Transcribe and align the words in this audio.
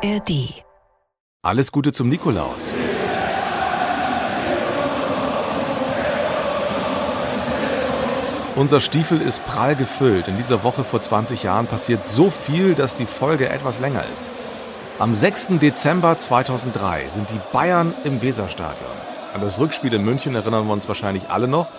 ARD. 0.00 0.62
Alles 1.42 1.72
Gute 1.72 1.90
zum 1.90 2.08
Nikolaus. 2.08 2.72
Unser 8.54 8.80
Stiefel 8.80 9.20
ist 9.20 9.44
prall 9.46 9.74
gefüllt. 9.74 10.28
In 10.28 10.36
dieser 10.36 10.62
Woche 10.62 10.84
vor 10.84 11.00
20 11.00 11.42
Jahren 11.42 11.66
passiert 11.66 12.06
so 12.06 12.30
viel, 12.30 12.74
dass 12.74 12.96
die 12.96 13.06
Folge 13.06 13.48
etwas 13.48 13.80
länger 13.80 14.04
ist. 14.12 14.30
Am 15.00 15.16
6. 15.16 15.58
Dezember 15.58 16.16
2003 16.16 17.08
sind 17.08 17.30
die 17.30 17.40
Bayern 17.52 17.92
im 18.04 18.22
Weserstadion. 18.22 18.90
An 19.34 19.40
das 19.40 19.58
Rückspiel 19.58 19.92
in 19.92 20.04
München 20.04 20.36
erinnern 20.36 20.66
wir 20.66 20.72
uns 20.72 20.86
wahrscheinlich 20.86 21.28
alle 21.28 21.48
noch. 21.48 21.70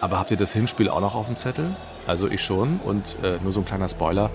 Aber 0.00 0.18
habt 0.18 0.32
ihr 0.32 0.36
das 0.36 0.52
Hinspiel 0.52 0.88
auch 0.88 1.00
noch 1.00 1.14
auf 1.14 1.26
dem 1.26 1.36
Zettel? 1.36 1.76
Also 2.08 2.26
ich 2.26 2.42
schon. 2.42 2.80
Und 2.84 3.18
äh, 3.22 3.38
nur 3.40 3.52
so 3.52 3.60
ein 3.60 3.66
kleiner 3.66 3.88
Spoiler. 3.88 4.30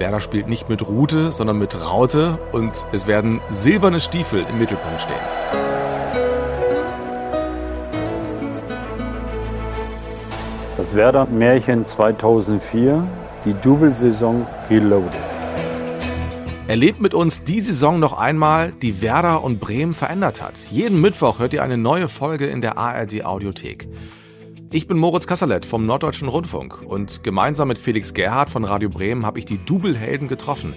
Werder 0.00 0.20
spielt 0.20 0.48
nicht 0.48 0.70
mit 0.70 0.88
Rute, 0.88 1.30
sondern 1.30 1.58
mit 1.58 1.78
Raute. 1.78 2.38
Und 2.52 2.72
es 2.90 3.06
werden 3.06 3.42
silberne 3.50 4.00
Stiefel 4.00 4.46
im 4.48 4.58
Mittelpunkt 4.58 5.02
stehen. 5.02 5.14
Das 10.74 10.96
Werder-Märchen 10.96 11.84
2004, 11.84 13.06
die 13.44 13.52
Double-Saison 13.52 14.46
Reloaded. 14.70 15.12
Erlebt 16.66 17.02
mit 17.02 17.12
uns 17.12 17.44
die 17.44 17.60
Saison 17.60 18.00
noch 18.00 18.14
einmal, 18.14 18.72
die 18.72 19.02
Werder 19.02 19.44
und 19.44 19.60
Bremen 19.60 19.92
verändert 19.92 20.40
hat. 20.40 20.54
Jeden 20.70 21.02
Mittwoch 21.02 21.40
hört 21.40 21.52
ihr 21.52 21.62
eine 21.62 21.76
neue 21.76 22.08
Folge 22.08 22.46
in 22.46 22.62
der 22.62 22.78
ARD 22.78 23.26
Audiothek. 23.26 23.86
Ich 24.72 24.86
bin 24.86 24.98
Moritz 24.98 25.26
Kasserlet 25.26 25.66
vom 25.66 25.84
Norddeutschen 25.84 26.28
Rundfunk 26.28 26.80
und 26.86 27.24
gemeinsam 27.24 27.66
mit 27.66 27.76
Felix 27.76 28.14
Gerhardt 28.14 28.50
von 28.50 28.62
Radio 28.62 28.88
Bremen 28.88 29.26
habe 29.26 29.40
ich 29.40 29.44
die 29.44 29.58
Double-Helden 29.58 30.28
getroffen. 30.28 30.76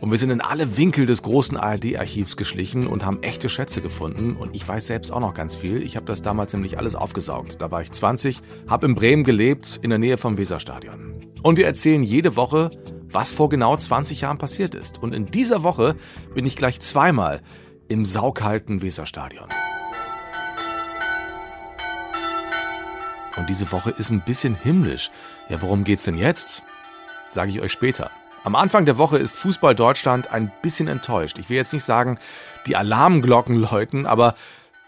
Und 0.00 0.10
wir 0.10 0.16
sind 0.16 0.30
in 0.30 0.40
alle 0.40 0.78
Winkel 0.78 1.04
des 1.04 1.22
großen 1.22 1.58
ARD-Archivs 1.58 2.38
geschlichen 2.38 2.86
und 2.86 3.04
haben 3.04 3.22
echte 3.22 3.50
Schätze 3.50 3.82
gefunden. 3.82 4.36
Und 4.36 4.56
ich 4.56 4.66
weiß 4.66 4.86
selbst 4.86 5.12
auch 5.12 5.20
noch 5.20 5.34
ganz 5.34 5.54
viel. 5.54 5.82
Ich 5.82 5.96
habe 5.96 6.06
das 6.06 6.22
damals 6.22 6.54
nämlich 6.54 6.78
alles 6.78 6.94
aufgesaugt. 6.94 7.60
Da 7.60 7.70
war 7.70 7.82
ich 7.82 7.92
20, 7.92 8.40
habe 8.68 8.86
in 8.86 8.94
Bremen 8.94 9.24
gelebt, 9.24 9.78
in 9.82 9.90
der 9.90 9.98
Nähe 9.98 10.16
vom 10.16 10.38
Weserstadion. 10.38 11.16
Und 11.42 11.58
wir 11.58 11.66
erzählen 11.66 12.02
jede 12.02 12.36
Woche, 12.36 12.70
was 13.10 13.32
vor 13.32 13.50
genau 13.50 13.76
20 13.76 14.22
Jahren 14.22 14.38
passiert 14.38 14.74
ist. 14.74 14.96
Und 15.02 15.14
in 15.14 15.26
dieser 15.26 15.62
Woche 15.62 15.94
bin 16.34 16.46
ich 16.46 16.56
gleich 16.56 16.80
zweimal 16.80 17.42
im 17.86 18.06
saukalten 18.06 18.80
Weserstadion. 18.80 19.48
Und 23.40 23.48
diese 23.48 23.72
Woche 23.72 23.88
ist 23.88 24.10
ein 24.10 24.20
bisschen 24.20 24.54
himmlisch. 24.54 25.10
Ja, 25.48 25.62
worum 25.62 25.82
geht's 25.82 26.04
denn 26.04 26.18
jetzt? 26.18 26.62
Sage 27.30 27.50
ich 27.50 27.62
euch 27.62 27.72
später. 27.72 28.10
Am 28.44 28.54
Anfang 28.54 28.84
der 28.84 28.98
Woche 28.98 29.16
ist 29.16 29.34
Fußball 29.38 29.74
Deutschland 29.74 30.30
ein 30.30 30.52
bisschen 30.60 30.88
enttäuscht. 30.88 31.38
Ich 31.38 31.48
will 31.48 31.56
jetzt 31.56 31.72
nicht 31.72 31.84
sagen, 31.84 32.18
die 32.66 32.76
Alarmglocken 32.76 33.56
läuten, 33.56 34.04
aber 34.04 34.34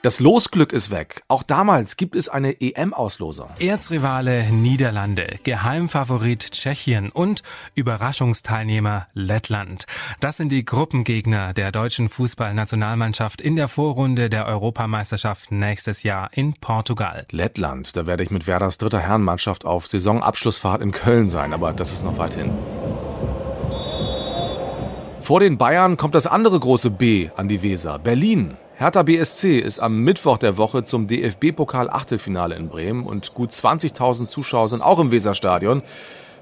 das 0.03 0.19
Losglück 0.19 0.73
ist 0.73 0.91
weg. 0.91 1.23
Auch 1.29 1.45
damals 1.45 1.97
gibt 1.97 2.17
es 2.17 2.29
eine 2.29 2.61
EM-Auslosung. 2.61 3.51
Erzrivale 3.61 4.51
Niederlande, 4.51 5.39
Geheimfavorit 5.45 6.51
Tschechien 6.51 7.11
und 7.11 7.43
Überraschungsteilnehmer 7.77 9.07
Lettland. 9.15 9.87
Das 10.19 10.37
sind 10.37 10.51
die 10.51 10.65
Gruppengegner 10.65 11.55
der 11.55 11.71
deutschen 11.71 12.09
Fußballnationalmannschaft 12.09 13.41
in 13.41 13.55
der 13.55 13.69
Vorrunde 13.69 14.29
der 14.29 14.47
Europameisterschaft 14.47 15.53
nächstes 15.53 16.03
Jahr 16.03 16.31
in 16.33 16.55
Portugal. 16.55 17.25
Lettland, 17.31 17.97
da 17.97 18.05
werde 18.05 18.25
ich 18.25 18.33
mit 18.33 18.49
Werders 18.49 18.79
dritter 18.79 18.99
Herrenmannschaft 18.99 19.65
auf 19.65 19.87
Saisonabschlussfahrt 19.87 20.83
in 20.83 20.91
Köln 20.91 21.29
sein, 21.29 21.53
aber 21.53 21.73
das 21.73 21.93
ist 21.93 22.03
noch 22.03 22.19
weit 22.19 22.35
hin. 22.35 22.51
Vor 25.21 25.39
den 25.39 25.57
Bayern 25.57 25.97
kommt 25.97 26.17
das 26.17 26.27
andere 26.27 26.59
große 26.59 26.91
B 26.91 27.31
an 27.37 27.47
die 27.47 27.63
Weser, 27.63 28.01
Berlin. 28.01 28.57
Hertha 28.75 29.03
BSC 29.03 29.59
ist 29.59 29.81
am 29.81 29.99
Mittwoch 29.99 30.39
der 30.39 30.57
Woche 30.57 30.83
zum 30.83 31.07
DFB-Pokal-Achtelfinale 31.07 32.55
in 32.55 32.69
Bremen 32.69 33.07
und 33.07 33.35
gut 33.35 33.51
20.000 33.51 34.27
Zuschauer 34.27 34.67
sind 34.67 34.81
auch 34.81 34.99
im 34.99 35.13
Weserstadion. 35.13 35.83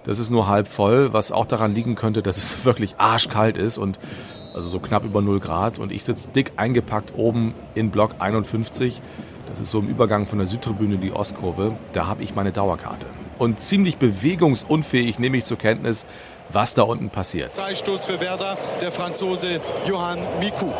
Das 0.04 0.20
ist 0.20 0.30
nur 0.30 0.46
halb 0.46 0.68
voll, 0.68 1.12
was 1.12 1.32
auch 1.32 1.44
daran 1.44 1.74
liegen 1.74 1.96
könnte, 1.96 2.22
dass 2.22 2.36
es 2.36 2.64
wirklich 2.64 2.94
arschkalt 2.98 3.56
ist 3.56 3.78
und 3.78 3.98
also 4.54 4.68
so 4.68 4.78
knapp 4.78 5.04
über 5.04 5.20
0 5.22 5.40
Grad. 5.40 5.80
Und 5.80 5.90
ich 5.90 6.04
sitze 6.04 6.30
dick 6.30 6.52
eingepackt 6.56 7.12
oben 7.16 7.52
in 7.74 7.90
Block 7.90 8.14
51. 8.20 9.02
Das 9.48 9.58
ist 9.58 9.72
so 9.72 9.80
im 9.80 9.88
Übergang 9.88 10.26
von 10.26 10.38
der 10.38 10.46
Südtribüne 10.46 10.94
in 10.94 11.00
die 11.00 11.12
Ostkurve. 11.12 11.76
Da 11.92 12.06
habe 12.06 12.22
ich 12.22 12.36
meine 12.36 12.52
Dauerkarte. 12.52 13.06
Und 13.38 13.60
ziemlich 13.60 13.96
bewegungsunfähig 13.96 15.18
nehme 15.18 15.36
ich 15.36 15.44
zur 15.44 15.58
Kenntnis, 15.58 16.06
was 16.48 16.74
da 16.74 16.82
unten 16.82 17.10
passiert. 17.10 17.52
Freistoß 17.52 18.04
für 18.04 18.20
Werder, 18.20 18.56
der 18.80 18.92
Franzose 18.92 19.60
Johann 19.84 20.18
Miku. 20.38 20.72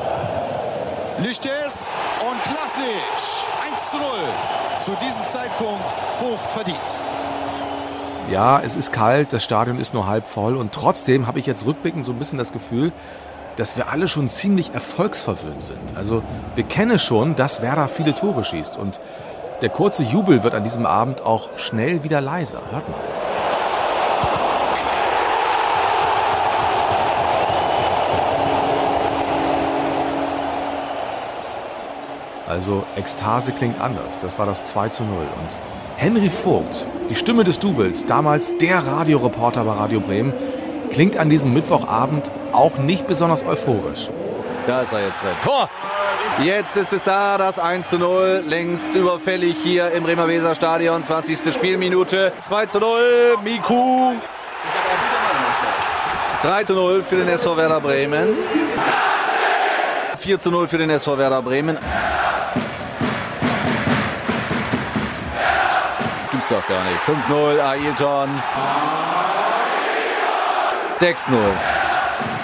Lichtes 1.23 1.93
und 2.27 2.43
Klasnic. 2.45 2.87
1 3.71 3.91
zu 3.91 3.99
0. 3.99 4.05
Zu 4.79 4.93
diesem 5.05 5.27
Zeitpunkt 5.27 5.95
hoch 6.19 6.39
verdient. 6.39 6.79
Ja, 8.31 8.59
es 8.61 8.75
ist 8.75 8.91
kalt, 8.91 9.35
das 9.35 9.45
Stadion 9.45 9.79
ist 9.79 9.93
nur 9.93 10.07
halb 10.07 10.27
voll 10.27 10.57
und 10.57 10.73
trotzdem 10.73 11.27
habe 11.27 11.39
ich 11.39 11.45
jetzt 11.45 11.67
rückblickend 11.67 12.07
so 12.07 12.13
ein 12.13 12.19
bisschen 12.19 12.39
das 12.39 12.53
Gefühl, 12.53 12.93
dass 13.57 13.77
wir 13.77 13.89
alle 13.89 14.09
schon 14.09 14.29
ziemlich 14.29 14.73
erfolgsverwöhnt 14.73 15.63
sind. 15.63 15.95
Also 15.95 16.23
wir 16.55 16.65
kennen 16.65 16.99
schon, 16.99 17.37
dass 17.37 17.61
Werder 17.61 17.89
viele 17.89 18.15
Tore 18.15 18.43
schießt 18.43 18.79
und 18.79 18.99
der 19.61 19.69
kurze 19.69 20.05
Jubel 20.05 20.43
wird 20.43 20.55
an 20.55 20.65
diesem 20.65 20.87
Abend 20.87 21.21
auch 21.21 21.51
schnell 21.59 22.03
wieder 22.03 22.23
leiser. 22.23 22.63
Hört 22.71 22.89
mal. 22.89 23.30
Also 32.51 32.85
Ekstase 32.97 33.53
klingt 33.53 33.81
anders. 33.81 34.21
Das 34.21 34.37
war 34.37 34.45
das 34.45 34.65
2 34.65 34.89
zu 34.89 35.05
0. 35.05 35.13
Und 35.19 35.59
Henry 35.97 36.29
Vogt, 36.29 36.85
die 37.09 37.15
Stimme 37.15 37.45
des 37.45 37.61
Doubles, 37.61 38.07
damals 38.07 38.51
der 38.59 38.85
Radioreporter 38.85 39.63
bei 39.63 39.73
Radio 39.73 40.01
Bremen, 40.01 40.33
klingt 40.91 41.17
an 41.17 41.31
diesem 41.31 41.55
Mittwochabend 41.55 42.33
auch 42.51 42.77
nicht 42.79 43.07
besonders 43.07 43.45
euphorisch. 43.45 44.09
Da 44.67 44.83
ist 44.83 44.93
er 44.93 45.07
jetzt 45.07 45.23
drin. 45.23 45.31
Tor! 45.45 45.71
Jetzt 46.43 46.77
ist 46.77 46.93
es 46.93 47.05
da, 47.05 47.39
das 47.39 47.61
1 47.61 47.89
zu 47.89 47.99
0, 47.99 48.43
längst 48.47 48.95
überfällig 48.95 49.57
hier 49.63 49.93
im 49.93 50.03
Bremer 50.03 50.27
Weser 50.27 50.57
Stadion, 50.57 51.05
20. 51.05 51.55
Spielminute, 51.55 52.33
2 52.41 52.67
zu 52.67 52.81
0, 52.81 53.39
Miku. 53.45 54.15
3 56.43 56.65
zu 56.65 56.75
0 56.75 57.03
für 57.05 57.17
den 57.17 57.29
SV 57.29 57.57
Werder 57.57 57.81
Bremen. 57.81 58.35
4 60.17 60.39
zu 60.41 60.51
0 60.51 60.67
für 60.67 60.79
den 60.79 60.91
SV 60.91 61.17
Werder 61.17 61.43
Bremen. 61.43 61.79
Gibt's 66.41 66.55
doch 66.55 66.67
gar 66.69 66.85
nicht. 66.85 67.01
5-0, 67.01 67.61
Ailton. 67.61 68.31
6-0. 70.97 71.37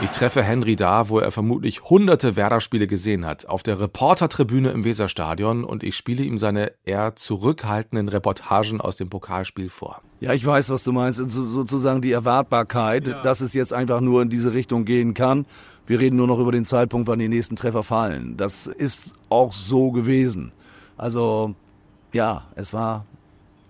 Ich 0.03 0.11
treffe 0.11 0.43
Henry 0.43 0.77
da, 0.77 1.09
wo 1.09 1.19
er 1.19 1.31
vermutlich 1.31 1.83
hunderte 1.85 2.37
Werder-Spiele 2.37 2.89
gesehen 2.89 3.25
hat, 3.25 3.49
auf 3.49 3.63
der 3.63 3.81
Reportertribüne 3.81 4.69
im 4.69 4.85
Weserstadion 4.85 5.65
und 5.65 5.83
ich 5.83 5.97
spiele 5.97 6.25
ihm 6.25 6.37
seine 6.37 6.73
eher 6.85 7.17
zurückhaltenden 7.17 8.11
Reportagen 8.11 8.83
aus 8.83 8.97
dem 8.97 9.09
Pokalspiel 9.09 9.71
vor. 9.71 10.03
Ja, 10.21 10.35
ich 10.35 10.45
weiß, 10.45 10.69
was 10.69 10.85
du 10.85 10.93
meinst. 10.93 11.19
So, 11.31 11.47
sozusagen 11.47 12.03
die 12.03 12.13
Erwartbarkeit, 12.13 13.07
ja. 13.07 13.23
dass 13.23 13.41
es 13.41 13.55
jetzt 13.55 13.73
einfach 13.73 14.03
nur 14.03 14.21
in 14.21 14.29
diese 14.29 14.53
Richtung 14.53 14.85
gehen 14.85 15.15
kann. 15.15 15.47
Wir 15.87 16.01
reden 16.01 16.17
nur 16.17 16.27
noch 16.27 16.39
über 16.39 16.53
den 16.53 16.67
Zeitpunkt, 16.67 17.09
wann 17.09 17.19
die 17.19 17.29
nächsten 17.29 17.57
Treffer 17.57 17.83
fallen. 17.83 18.37
Das 18.37 18.67
ist 18.67 19.15
auch 19.31 19.55
so 19.55 19.91
gewesen. 19.91 20.53
Also, 20.99 21.55
ja, 22.13 22.45
es 22.57 22.75
war 22.75 23.07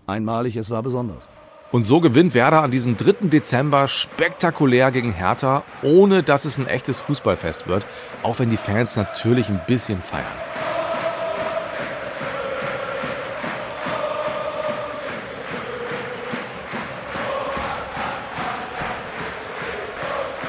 einmalig, 0.07 0.57
es 0.57 0.71
war 0.71 0.83
besonders. 0.83 1.29
Und 1.73 1.83
so 1.85 2.01
gewinnt 2.01 2.35
Werder 2.35 2.63
an 2.63 2.71
diesem 2.71 2.97
3. 2.97 3.29
Dezember 3.29 3.89
spektakulär 3.89 4.93
gegen 4.93 5.13
Hertha, 5.13 5.65
ohne 5.83 6.23
dass 6.23 6.45
es 6.45 6.59
ein 6.59 6.67
echtes 6.67 7.01
Fußballfest 7.01 7.67
wird, 7.67 7.87
auch 8.23 8.39
wenn 8.39 8.51
die 8.51 8.57
Fans 8.57 8.97
natürlich 8.97 9.49
ein 9.49 9.61
bisschen 9.67 10.01
feiern. 10.01 10.25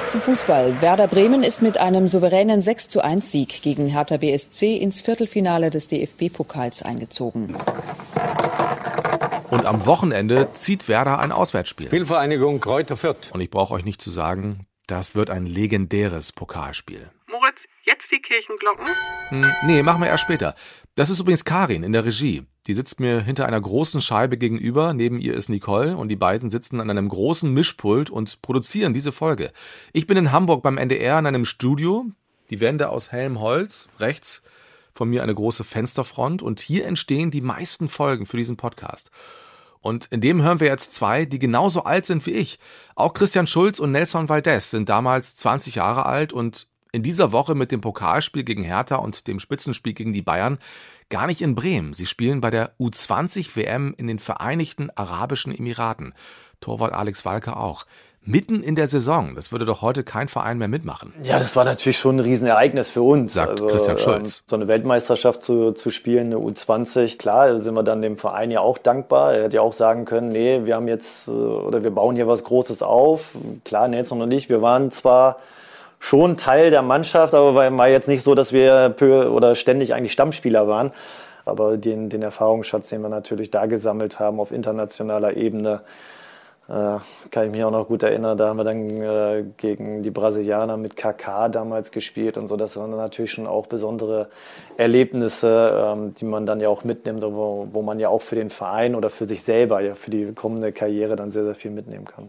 Zum 0.10 0.22
Fußball. 0.22 0.82
Werder 0.82 1.08
Bremen 1.08 1.44
ist 1.44 1.62
mit 1.62 1.78
einem 1.80 2.08
souveränen 2.08 2.62
6 2.62 2.88
zu 2.88 3.04
1 3.04 3.30
Sieg 3.30 3.62
gegen 3.62 3.88
Hertha 3.88 4.18
BSC 4.18 4.78
ins 4.78 5.02
Viertelfinale 5.02 5.70
des 5.70 5.88
DFB-Pokals 5.88 6.82
eingezogen. 6.82 7.56
Und 9.50 9.66
am 9.66 9.86
Wochenende 9.86 10.52
zieht 10.52 10.90
Werder 10.90 11.20
ein 11.20 11.32
Auswärtsspiel. 11.32 11.88
Spielvereinigung 11.88 12.60
Kräuter 12.60 12.98
Fürth. 12.98 13.32
Und 13.34 13.40
ich 13.40 13.50
brauche 13.50 13.74
euch 13.74 13.86
nicht 13.86 14.02
zu 14.02 14.10
sagen, 14.10 14.68
das 14.88 15.16
wird 15.16 15.30
ein 15.30 15.46
legendäres 15.46 16.34
Pokalspiel. 16.34 17.10
Moritz, 17.28 17.64
jetzt 17.84 18.12
die 18.12 18.20
Kirchenglocken? 18.20 18.88
Hm, 19.30 19.52
nee, 19.64 19.84
machen 19.84 20.02
wir 20.02 20.10
erst 20.10 20.24
später. 20.24 20.54
Das 20.96 21.10
ist 21.10 21.22
übrigens 21.22 21.46
Karin 21.46 21.84
in 21.84 21.94
der 21.94 22.04
Regie. 22.04 22.44
Die 22.68 22.74
sitzt 22.74 23.00
mir 23.00 23.22
hinter 23.22 23.46
einer 23.46 23.62
großen 23.62 24.02
Scheibe 24.02 24.38
gegenüber, 24.38 24.94
neben 24.94 25.20
ihr 25.20 25.34
ist 25.34 25.48
Nicole 25.48 25.96
und 25.96 26.10
die 26.10 26.18
beiden 26.18 26.50
sitzen 26.50 26.82
an 26.82 26.90
einem 26.90 27.08
großen 27.08 27.54
Mischpult 27.54 28.10
und 28.10 28.42
produzieren 28.42 28.94
diese 28.94 29.14
Folge. 29.14 29.54
Ich 29.94 30.08
bin 30.08 30.18
in 30.18 30.34
Hamburg 30.34 30.62
beim 30.62 30.78
NDR 30.78 31.20
in 31.20 31.26
einem 31.26 31.46
Studio, 31.46 32.06
Die 32.50 32.60
Wände 32.60 32.90
aus 32.90 33.14
hellem 33.14 33.40
Holz, 33.40 33.88
rechts 34.00 34.42
von 34.98 35.10
mir 35.10 35.24
eine 35.24 35.36
große 35.36 35.64
Fensterfront 35.64 36.42
und 36.42 36.60
hier 36.60 36.86
entstehen 36.86 37.32
die 37.32 37.42
meisten 37.42 37.88
Folgen 37.88 38.26
für 38.26 38.38
diesen 38.38 38.58
Podcast. 38.58 39.12
Und 39.80 40.08
in 40.08 40.22
dem 40.22 40.42
hören 40.42 40.60
wir 40.60 40.68
jetzt 40.68 40.92
zwei, 40.92 41.26
die 41.26 41.40
genauso 41.40 41.84
alt 41.84 42.06
sind 42.06 42.26
wie 42.26 42.32
ich. 42.32 42.60
Auch 42.96 43.14
Christian 43.14 43.48
Schulz 43.48 43.80
und 43.80 43.92
Nelson 43.92 44.28
Valdez 44.28 44.72
sind 44.72 44.90
damals 44.90 45.36
20 45.36 45.76
Jahre 45.76 46.06
alt 46.06 46.34
und 46.34 46.68
in 46.92 47.04
dieser 47.04 47.32
Woche 47.32 47.54
mit 47.54 47.72
dem 47.72 47.80
Pokalspiel 47.80 48.44
gegen 48.44 48.64
Hertha 48.64 48.96
und 48.96 49.28
dem 49.28 49.40
Spitzenspiel 49.40 49.94
gegen 49.94 50.14
die 50.14 50.24
Bayern 50.24 50.58
gar 51.10 51.28
nicht 51.28 51.42
in 51.42 51.56
Bremen. 51.56 51.94
Sie 51.94 52.06
spielen 52.06 52.42
bei 52.42 52.50
der 52.50 52.78
U20 52.80 53.56
WM 53.56 53.94
in 53.98 54.08
den 54.08 54.20
Vereinigten 54.20 54.90
Arabischen 54.96 55.56
Emiraten. 55.56 56.14
Torwart 56.60 56.94
Alex 56.94 57.24
Walke 57.24 57.56
auch 57.56 57.86
mitten 58.28 58.62
in 58.62 58.76
der 58.76 58.88
Saison. 58.88 59.34
Das 59.36 59.52
würde 59.52 59.66
doch 59.66 59.82
heute 59.82 60.04
kein 60.04 60.28
Verein 60.28 60.58
mehr 60.58 60.68
mitmachen. 60.68 61.14
Ja, 61.24 61.40
das 61.40 61.56
war 61.56 61.64
natürlich 61.64 61.98
schon 61.98 62.18
ein 62.18 62.20
Riesenereignis 62.20 62.90
für 62.90 63.02
uns. 63.02 63.34
Sagt 63.34 63.50
also, 63.50 63.68
Christian 63.68 63.98
Schulz. 63.98 64.38
Ähm, 64.38 64.44
so 64.46 64.56
eine 64.58 64.68
Weltmeisterschaft 64.68 65.42
zu, 65.44 65.72
zu 65.72 65.90
spielen, 65.90 66.28
eine 66.28 66.38
U20, 66.38 67.18
klar, 67.18 67.58
sind 67.58 67.74
wir 67.74 67.84
dann 67.84 68.02
dem 68.02 68.18
Verein 68.18 68.52
ja 68.52 68.60
auch 68.60 68.78
dankbar. 68.78 69.34
Er 69.34 69.46
hätte 69.46 69.56
ja 69.56 69.62
auch 69.62 69.74
sagen 69.74 70.06
können, 70.06 70.30
nee, 70.30 70.62
wir 70.66 70.76
haben 70.76 70.88
jetzt, 70.88 71.30
äh, 71.30 71.32
oder 71.32 71.84
wir 71.84 71.92
bauen 71.92 72.16
hier 72.16 72.28
was 72.28 72.44
Großes 72.44 72.82
auf. 72.84 73.32
Klar, 73.64 73.88
Nelson 73.88 74.22
und 74.22 74.32
ich, 74.32 74.50
wir 74.50 74.62
waren 74.62 74.92
zwar 74.92 75.38
schon 76.00 76.38
Teil 76.38 76.70
der 76.70 76.82
Mannschaft, 76.82 77.34
aber 77.34 77.56
war 77.56 77.88
jetzt 77.88 78.08
nicht 78.08 78.24
so, 78.24 78.36
dass 78.36 78.54
wir 78.54 78.96
oder 79.02 79.56
ständig 79.56 79.94
eigentlich 79.94 80.12
Stammspieler 80.12 80.68
waren. 80.68 80.92
Aber 81.46 81.78
den, 81.78 82.10
den 82.10 82.22
Erfahrungsschatz, 82.22 82.90
den 82.90 83.02
wir 83.02 83.10
natürlich 83.10 83.52
da 83.52 83.68
gesammelt 83.68 84.20
haben 84.20 84.40
auf 84.42 84.52
internationaler 84.52 85.38
Ebene, 85.38 85.82
äh, 86.70 86.98
kann 87.32 87.46
ich 87.46 87.52
mich 87.52 87.64
auch 87.64 87.72
noch 87.72 87.88
gut 87.88 88.04
erinnern, 88.04 88.38
da 88.38 88.50
haben 88.50 88.58
wir 88.58 88.66
dann 88.66 88.90
äh, 88.90 89.46
gegen 89.56 90.04
die 90.04 90.12
Brasilianer 90.12 90.76
mit 90.76 90.98
KK 90.98 91.48
damals 91.50 91.92
gespielt 91.92 92.38
und 92.38 92.48
so. 92.50 92.58
Das 92.58 92.76
waren 92.76 92.92
natürlich 92.92 93.32
schon 93.32 93.48
auch 93.48 93.68
besondere 93.68 94.28
Erlebnisse, 94.76 95.94
ähm, 95.94 96.14
die 96.14 96.26
man 96.26 96.46
dann 96.46 96.60
ja 96.60 96.68
auch 96.68 96.84
mitnimmt, 96.84 97.24
wo, 97.24 97.70
wo 97.72 97.82
man 97.82 98.00
ja 98.00 98.10
auch 98.10 98.22
für 98.22 98.36
den 98.36 98.50
Verein 98.50 98.96
oder 98.96 99.10
für 99.10 99.26
sich 99.26 99.44
selber, 99.44 99.80
ja 99.82 99.96
für 99.96 100.12
die 100.12 100.34
kommende 100.34 100.74
Karriere 100.74 101.16
dann 101.16 101.32
sehr, 101.32 101.46
sehr 101.46 101.56
viel 101.56 101.72
mitnehmen 101.72 102.06
kann. 102.06 102.26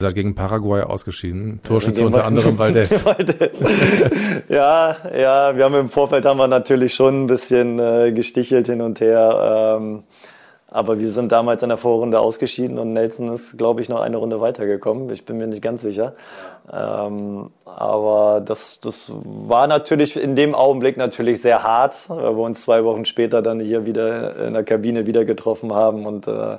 Ihr 0.00 0.08
seid 0.08 0.14
gegen 0.14 0.34
Paraguay 0.34 0.82
ausgeschieden. 0.82 1.60
Torschütze 1.64 2.06
unter 2.06 2.24
anderem 2.24 2.58
Valdez. 2.58 3.04
Valdez. 3.04 3.64
ja, 4.48 4.96
ja, 5.16 5.56
wir 5.56 5.64
haben 5.64 5.74
im 5.74 5.88
Vorfeld 5.88 6.24
haben 6.24 6.38
wir 6.38 6.48
natürlich 6.48 6.94
schon 6.94 7.24
ein 7.24 7.26
bisschen 7.26 7.80
äh, 7.80 8.12
gestichelt 8.12 8.66
hin 8.66 8.80
und 8.80 9.00
her. 9.00 9.76
Ähm, 9.80 10.04
aber 10.72 10.98
wir 10.98 11.10
sind 11.10 11.30
damals 11.32 11.62
in 11.62 11.68
der 11.68 11.76
Vorrunde 11.76 12.18
ausgeschieden 12.18 12.78
und 12.78 12.94
Nelson 12.94 13.32
ist, 13.32 13.58
glaube 13.58 13.82
ich, 13.82 13.88
noch 13.88 14.00
eine 14.00 14.16
Runde 14.16 14.40
weitergekommen. 14.40 15.10
Ich 15.10 15.24
bin 15.24 15.36
mir 15.36 15.46
nicht 15.46 15.62
ganz 15.62 15.82
sicher. 15.82 16.14
Ähm, 16.72 17.50
aber 17.66 18.40
das, 18.44 18.80
das 18.80 19.12
war 19.14 19.66
natürlich 19.66 20.16
in 20.16 20.34
dem 20.34 20.54
Augenblick 20.54 20.96
natürlich 20.96 21.42
sehr 21.42 21.62
hart, 21.62 22.08
weil 22.08 22.36
wir 22.36 22.42
uns 22.42 22.62
zwei 22.62 22.84
Wochen 22.84 23.04
später 23.04 23.42
dann 23.42 23.60
hier 23.60 23.84
wieder 23.84 24.46
in 24.46 24.54
der 24.54 24.64
Kabine 24.64 25.06
wieder 25.06 25.24
getroffen 25.24 25.74
haben 25.74 26.06
und 26.06 26.26
äh, 26.26 26.58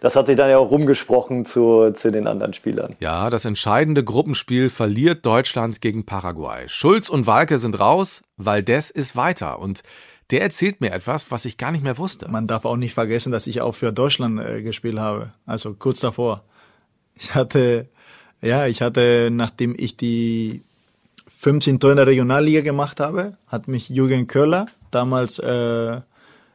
das 0.00 0.16
hat 0.16 0.26
sich 0.26 0.36
dann 0.36 0.50
ja 0.50 0.58
auch 0.58 0.70
rumgesprochen 0.70 1.46
zu, 1.46 1.92
zu 1.92 2.12
den 2.12 2.26
anderen 2.26 2.52
Spielern. 2.52 2.96
Ja, 3.00 3.30
das 3.30 3.44
entscheidende 3.44 4.04
Gruppenspiel 4.04 4.68
verliert 4.68 5.24
Deutschland 5.24 5.80
gegen 5.80 6.04
Paraguay. 6.04 6.68
Schulz 6.68 7.08
und 7.08 7.26
Walke 7.26 7.58
sind 7.58 7.78
raus, 7.80 8.22
Valdez 8.36 8.90
ist 8.90 9.16
weiter 9.16 9.58
und 9.60 9.82
der 10.30 10.42
erzählt 10.42 10.80
mir 10.80 10.92
etwas, 10.92 11.30
was 11.30 11.44
ich 11.44 11.56
gar 11.56 11.70
nicht 11.70 11.84
mehr 11.84 11.98
wusste. 11.98 12.28
Man 12.28 12.46
darf 12.46 12.64
auch 12.64 12.76
nicht 12.76 12.94
vergessen, 12.94 13.32
dass 13.32 13.46
ich 13.46 13.60
auch 13.60 13.74
für 13.74 13.92
Deutschland 13.92 14.40
äh, 14.40 14.62
gespielt 14.62 14.98
habe. 14.98 15.32
Also 15.46 15.74
kurz 15.74 16.00
davor. 16.00 16.42
Ich 17.14 17.34
hatte, 17.34 17.88
ja, 18.42 18.66
ich 18.66 18.82
hatte, 18.82 19.30
nachdem 19.32 19.74
ich 19.78 19.96
die 19.96 20.62
15 21.28 21.80
Tore 21.80 21.92
in 21.92 21.96
der 21.96 22.06
Regionalliga 22.06 22.60
gemacht 22.60 23.00
habe, 23.00 23.36
hat 23.46 23.68
mich 23.68 23.88
Jürgen 23.88 24.26
Köhler, 24.26 24.66
damals 24.90 25.38
äh, 25.38 26.00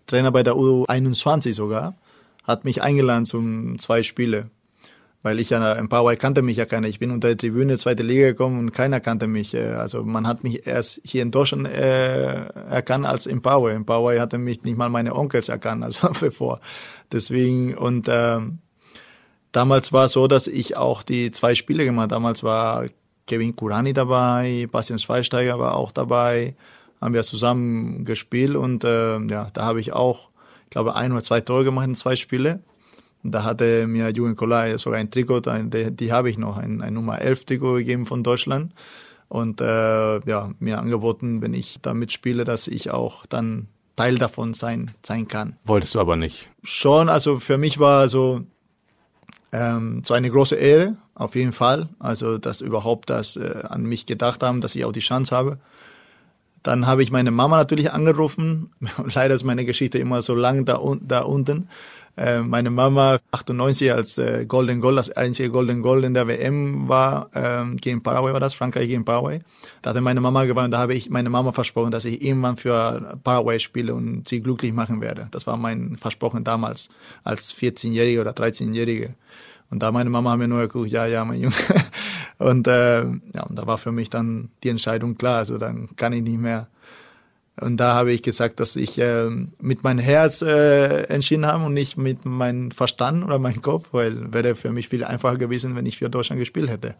Trainer 0.05 0.31
bei 0.31 0.43
der 0.43 0.53
U21 0.53 1.53
sogar, 1.53 1.95
hat 2.43 2.65
mich 2.65 2.81
eingeladen 2.81 3.25
zum 3.25 3.79
zwei 3.79 4.03
Spiele 4.03 4.49
weil 5.23 5.39
ich 5.39 5.51
ja 5.51 5.73
in 5.73 5.87
Paraguay 5.87 6.15
kannte 6.15 6.41
mich 6.41 6.57
ja 6.57 6.65
keiner. 6.65 6.87
Ich 6.87 6.99
bin 6.99 7.11
unter 7.11 7.27
der 7.27 7.37
Tribüne 7.37 7.77
zweite 7.77 8.03
Liga 8.03 8.27
gekommen 8.27 8.57
und 8.59 8.71
keiner 8.71 8.99
kannte 8.99 9.27
mich. 9.27 9.53
Äh, 9.53 9.73
also 9.73 10.03
man 10.03 10.27
hat 10.27 10.43
mich 10.43 10.65
erst 10.65 11.01
hier 11.03 11.21
in 11.21 11.31
Deutschland 11.31 11.67
äh, 11.67 12.47
erkannt 12.47 13.05
als 13.05 13.25
in 13.27 13.41
Paraguay. 13.41 13.75
In 13.75 13.85
Paraguay 13.85 14.19
hatte 14.19 14.37
mich 14.37 14.63
nicht 14.63 14.77
mal 14.77 14.89
meine 14.89 15.15
Onkels 15.15 15.49
erkannt, 15.49 15.83
also 15.83 16.09
bevor. 16.19 16.59
Deswegen 17.11 17.75
und 17.77 18.07
ähm, 18.09 18.59
damals 19.51 19.93
war 19.93 20.05
es 20.05 20.13
so, 20.13 20.27
dass 20.27 20.47
ich 20.47 20.77
auch 20.77 21.03
die 21.03 21.31
zwei 21.31 21.55
Spiele 21.55 21.85
gemacht. 21.85 22.11
Damals 22.11 22.43
war 22.43 22.85
Kevin 23.27 23.55
Kurani 23.55 23.93
dabei, 23.93 24.67
Bastian 24.71 24.99
Schweinsteiger 24.99 25.59
war 25.59 25.75
auch 25.75 25.91
dabei. 25.91 26.55
Haben 26.99 27.13
wir 27.13 27.23
zusammen 27.23 28.05
gespielt 28.05 28.55
und 28.55 28.83
äh, 28.83 29.19
ja, 29.19 29.49
da 29.53 29.63
habe 29.63 29.81
ich 29.81 29.91
auch, 29.91 30.29
ich 30.65 30.69
glaube, 30.69 30.95
ein 30.95 31.11
oder 31.11 31.23
zwei 31.23 31.41
Tore 31.41 31.63
gemacht 31.63 31.87
in 31.87 31.95
zwei 31.95 32.15
Spiele. 32.15 32.61
Da 33.23 33.43
hatte 33.43 33.87
mir 33.87 34.09
Jürgen 34.09 34.35
Kolai 34.35 34.77
sogar 34.77 34.99
ein 34.99 35.11
Trikot, 35.11 35.47
ein, 35.47 35.69
die, 35.69 35.91
die 35.91 36.11
habe 36.11 36.29
ich 36.29 36.37
noch, 36.37 36.57
ein, 36.57 36.81
ein 36.81 36.93
Nummer 36.93 37.21
11 37.21 37.45
Trikot 37.45 37.75
gegeben 37.75 38.05
von 38.05 38.23
Deutschland. 38.23 38.73
Und 39.27 39.61
äh, 39.61 40.19
ja, 40.25 40.51
mir 40.59 40.79
angeboten, 40.79 41.41
wenn 41.41 41.53
ich 41.53 41.79
da 41.81 41.93
mitspiele, 41.93 42.43
dass 42.43 42.67
ich 42.67 42.91
auch 42.91 43.25
dann 43.27 43.67
Teil 43.95 44.17
davon 44.17 44.53
sein, 44.53 44.91
sein 45.03 45.27
kann. 45.27 45.55
Wolltest 45.63 45.95
du 45.95 45.99
aber 45.99 46.15
nicht? 46.15 46.49
Schon, 46.63 47.07
also 47.07 47.39
für 47.39 47.57
mich 47.57 47.79
war 47.79 48.09
so, 48.09 48.41
ähm, 49.51 50.01
so 50.03 50.13
eine 50.13 50.29
große 50.29 50.55
Ehre, 50.55 50.95
auf 51.15 51.35
jeden 51.35 51.51
Fall. 51.51 51.89
Also, 51.99 52.37
dass 52.37 52.61
überhaupt 52.61 53.09
das 53.09 53.35
äh, 53.35 53.63
an 53.69 53.83
mich 53.83 54.05
gedacht 54.05 54.43
haben, 54.43 54.59
dass 54.59 54.75
ich 54.75 54.85
auch 54.85 54.91
die 54.91 55.01
Chance 55.01 55.35
habe. 55.35 55.59
Dann 56.63 56.85
habe 56.85 57.03
ich 57.03 57.11
meine 57.11 57.31
Mama 57.31 57.57
natürlich 57.57 57.91
angerufen. 57.91 58.71
Leider 59.13 59.35
ist 59.35 59.43
meine 59.43 59.65
Geschichte 59.65 59.97
immer 59.97 60.21
so 60.21 60.35
lang 60.35 60.65
da, 60.65 60.81
da 61.01 61.21
unten. 61.21 61.69
Äh, 62.17 62.41
meine 62.41 62.69
Mama 62.69 63.19
98 63.31 63.91
als 63.91 64.17
äh, 64.17 64.45
Golden 64.45 64.81
Goal, 64.81 64.95
das 64.95 65.09
einzige 65.11 65.49
Golden 65.49 65.81
Goal 65.81 66.03
in 66.03 66.13
der 66.13 66.27
WM 66.27 66.87
war, 66.87 67.29
ähm, 67.33 67.77
gegen 67.77 68.03
Paraguay 68.03 68.33
war 68.33 68.39
das, 68.39 68.53
Frankreich 68.53 68.87
gegen 68.87 69.05
Paraguay. 69.05 69.39
Da 69.81 69.91
hatte 69.91 70.01
meine 70.01 70.21
Mama 70.21 70.45
gewonnen, 70.45 70.71
da 70.71 70.79
habe 70.79 70.93
ich 70.93 71.09
meine 71.09 71.29
Mama 71.29 71.51
versprochen, 71.51 71.91
dass 71.91 72.05
ich 72.05 72.21
irgendwann 72.21 72.57
für 72.57 73.19
Paraguay 73.23 73.59
spiele 73.59 73.95
und 73.95 74.27
sie 74.27 74.41
glücklich 74.41 74.73
machen 74.73 75.01
werde. 75.01 75.27
Das 75.31 75.47
war 75.47 75.57
mein 75.57 75.97
Versprochen 75.97 76.43
damals, 76.43 76.89
als 77.23 77.55
14-Jährige 77.55 78.21
oder 78.21 78.31
13-Jährige. 78.31 79.15
Und 79.69 79.81
da 79.81 79.91
meine 79.93 80.09
Mama 80.09 80.31
hat 80.31 80.39
mir 80.39 80.49
nur 80.49 80.61
geguckt, 80.61 80.89
ja, 80.89 81.05
ja, 81.05 81.23
mein 81.23 81.39
Junge. 81.39 81.55
Und 82.37 82.67
äh, 82.67 83.03
ja, 83.03 83.43
und 83.47 83.55
da 83.55 83.67
war 83.67 83.77
für 83.77 83.91
mich 83.91 84.09
dann 84.09 84.49
die 84.63 84.69
Entscheidung 84.69 85.15
klar. 85.15 85.37
Also 85.37 85.59
dann 85.59 85.95
kann 85.95 86.11
ich 86.11 86.23
nicht 86.23 86.39
mehr 86.39 86.69
und 87.59 87.77
da 87.77 87.95
habe 87.95 88.11
ich 88.13 88.21
gesagt, 88.21 88.59
dass 88.59 88.75
ich 88.75 88.97
äh, 88.97 89.29
mit 89.59 89.83
meinem 89.83 89.99
Herz 89.99 90.41
äh, 90.41 91.03
entschieden 91.03 91.45
habe 91.45 91.65
und 91.65 91.73
nicht 91.73 91.97
mit 91.97 92.25
meinem 92.25 92.71
Verstand 92.71 93.23
oder 93.23 93.39
meinem 93.39 93.61
Kopf, 93.61 93.89
weil 93.91 94.33
wäre 94.33 94.55
für 94.55 94.71
mich 94.71 94.87
viel 94.87 95.03
einfacher 95.03 95.37
gewesen, 95.37 95.75
wenn 95.75 95.85
ich 95.85 95.97
für 95.97 96.09
Deutschland 96.09 96.39
gespielt 96.39 96.69
hätte. 96.69 96.95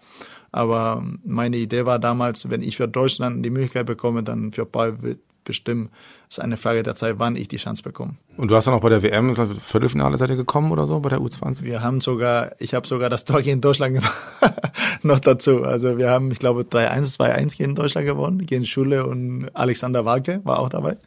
Aber 0.51 1.03
meine 1.24 1.58
Idee 1.58 1.86
war 1.86 2.00
damals, 2.00 2.50
wenn 2.50 2.62
ich 2.62 2.75
für 2.75 2.88
Deutschland 2.88 3.46
die 3.46 3.50
Möglichkeit 3.50 3.86
bekomme, 3.86 4.24
dann 4.24 4.51
für 4.51 4.65
Paul 4.65 4.98
bestimmen. 5.43 5.89
Es 6.29 6.38
ist 6.38 6.43
eine 6.43 6.55
Frage 6.55 6.83
der 6.83 6.95
Zeit, 6.95 7.15
wann 7.17 7.36
ich 7.36 7.48
die 7.50 7.57
Chance 7.57 7.83
bekomme. 7.83 8.15
Und 8.38 8.50
du 8.50 8.55
hast 8.55 8.65
dann 8.65 8.74
auch 8.74 8.81
bei 8.81 8.89
der 8.89 9.03
WM, 9.03 9.36
Viertelfinale 9.36 10.17
seid 10.17 10.29
ihr 10.29 10.38
gekommen 10.38 10.71
oder 10.71 10.88
so, 10.88 11.00
bei 11.00 11.10
der 11.10 11.19
U20? 11.19 11.63
Wir 11.63 11.81
haben 11.81 12.00
sogar, 12.00 12.53
ich 12.60 12.74
habe 12.74 12.88
sogar 12.88 13.10
das 13.10 13.25
Tor 13.25 13.41
gegen 13.41 13.60
Deutschland 13.60 13.95
gemacht, 13.95 14.15
noch 15.03 15.19
dazu. 15.19 15.63
Also 15.63 15.98
wir 15.98 16.10
haben, 16.10 16.31
ich 16.31 16.39
glaube, 16.39 16.62
3-1, 16.62 17.17
2-1 17.17 17.57
gegen 17.57 17.75
Deutschland 17.75 18.07
gewonnen, 18.07 18.45
gegen 18.45 18.65
Schule 18.65 19.05
und 19.05 19.50
Alexander 19.53 20.05
Walke 20.05 20.41
war 20.43 20.60
auch 20.60 20.69
dabei. 20.69 20.98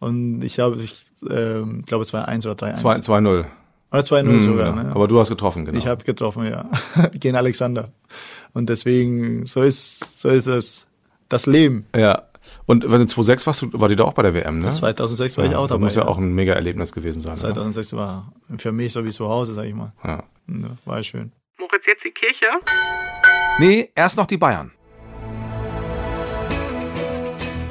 Und 0.00 0.42
ich 0.42 0.54
glaube, 0.54 0.80
ich 0.82 0.94
äh, 1.22 1.62
glaube 1.86 2.04
2-1 2.04 2.50
oder 2.50 2.66
3-1. 2.66 3.04
2-0. 3.04 3.44
Oder 3.92 4.02
2-0 4.02 4.22
mhm, 4.22 4.42
sogar. 4.42 4.76
Ja. 4.76 4.82
Ne? 4.82 4.90
Aber 4.94 5.08
du 5.08 5.18
hast 5.18 5.28
getroffen, 5.28 5.64
genau. 5.64 5.78
Ich 5.78 5.86
habe 5.86 6.04
getroffen, 6.04 6.46
ja. 6.46 6.68
gegen 7.12 7.36
Alexander. 7.36 7.88
Und 8.52 8.68
deswegen, 8.68 9.46
so 9.46 9.62
ist, 9.62 10.20
so 10.20 10.28
ist 10.28 10.46
es. 10.46 10.86
Das 11.28 11.46
Leben. 11.46 11.86
Ja. 11.94 12.24
Und 12.66 12.84
wenn 12.84 13.00
du 13.00 13.06
2006 13.06 13.46
warst, 13.46 13.80
war 13.80 13.88
die 13.88 13.96
da 13.96 14.04
auch 14.04 14.14
bei 14.14 14.22
der 14.22 14.34
WM, 14.34 14.60
ne? 14.60 14.70
2006 14.70 15.36
war 15.36 15.44
ja, 15.44 15.50
ich 15.50 15.56
auch 15.56 15.66
dabei. 15.66 15.86
Das 15.86 15.94
muss 15.94 15.94
ja, 15.96 16.02
ja, 16.02 16.08
auch 16.08 16.18
ein 16.18 16.34
mega 16.34 16.52
Erlebnis 16.54 16.92
gewesen 16.92 17.20
sein. 17.20 17.36
2006 17.36 17.92
oder? 17.92 18.02
war 18.02 18.32
für 18.58 18.72
mich 18.72 18.92
so 18.92 19.04
wie 19.04 19.10
zu 19.10 19.28
Hause, 19.28 19.54
sag 19.54 19.64
ich 19.64 19.74
mal. 19.74 19.92
Ja. 20.04 20.24
ja 20.48 20.76
war 20.84 21.02
schön. 21.02 21.32
Moritz, 21.58 21.86
jetzt 21.86 22.04
die 22.04 22.10
Kirche? 22.10 22.46
Nee, 23.58 23.90
erst 23.94 24.16
noch 24.16 24.26
die 24.26 24.38
Bayern. 24.38 24.72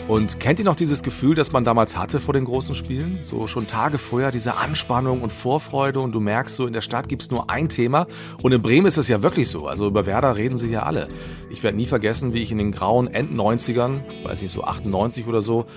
Und 0.10 0.40
kennt 0.40 0.58
ihr 0.58 0.66
noch 0.66 0.76
dieses 0.76 1.04
Gefühl, 1.04 1.36
das 1.36 1.52
man 1.52 1.64
damals 1.64 1.96
hatte 1.96 2.20
vor 2.20 2.34
den 2.34 2.46
großen 2.46 2.74
Spielen? 2.74 3.20
So 3.22 3.46
schon 3.46 3.68
Tage 3.68 4.00
vorher, 4.00 4.32
diese 4.32 4.58
Anspannung 4.58 5.22
und 5.22 5.32
Vorfreude 5.32 6.00
und 6.00 6.14
du 6.14 6.20
merkst 6.20 6.56
so, 6.56 6.66
in 6.66 6.74
der 6.74 6.82
Stadt 6.82 7.08
gibt's 7.08 7.30
nur 7.30 7.52
ein 7.52 7.70
Thema 7.70 8.08
und 8.42 8.52
in 8.52 8.60
Bremen 8.60 8.88
ist 8.88 8.98
es 8.98 9.08
ja 9.08 9.22
wirklich 9.22 9.50
so. 9.50 9.68
Also 9.68 9.86
über 9.86 10.08
Werder 10.08 10.36
reden 10.36 10.58
sie 10.58 10.72
ja 10.72 10.82
alle. 10.82 11.10
Ich 11.52 11.62
werde 11.62 11.78
nie 11.78 11.86
vergessen, 11.86 12.34
wie 12.34 12.42
ich 12.42 12.52
in 12.52 12.58
den 12.58 12.72
grauen 12.72 13.06
End-90ern, 13.08 14.00
weiß 14.24 14.42
nicht, 14.42 14.52
so 14.52 14.64
98 14.64 15.28
oder 15.28 15.44
so, 15.44 15.68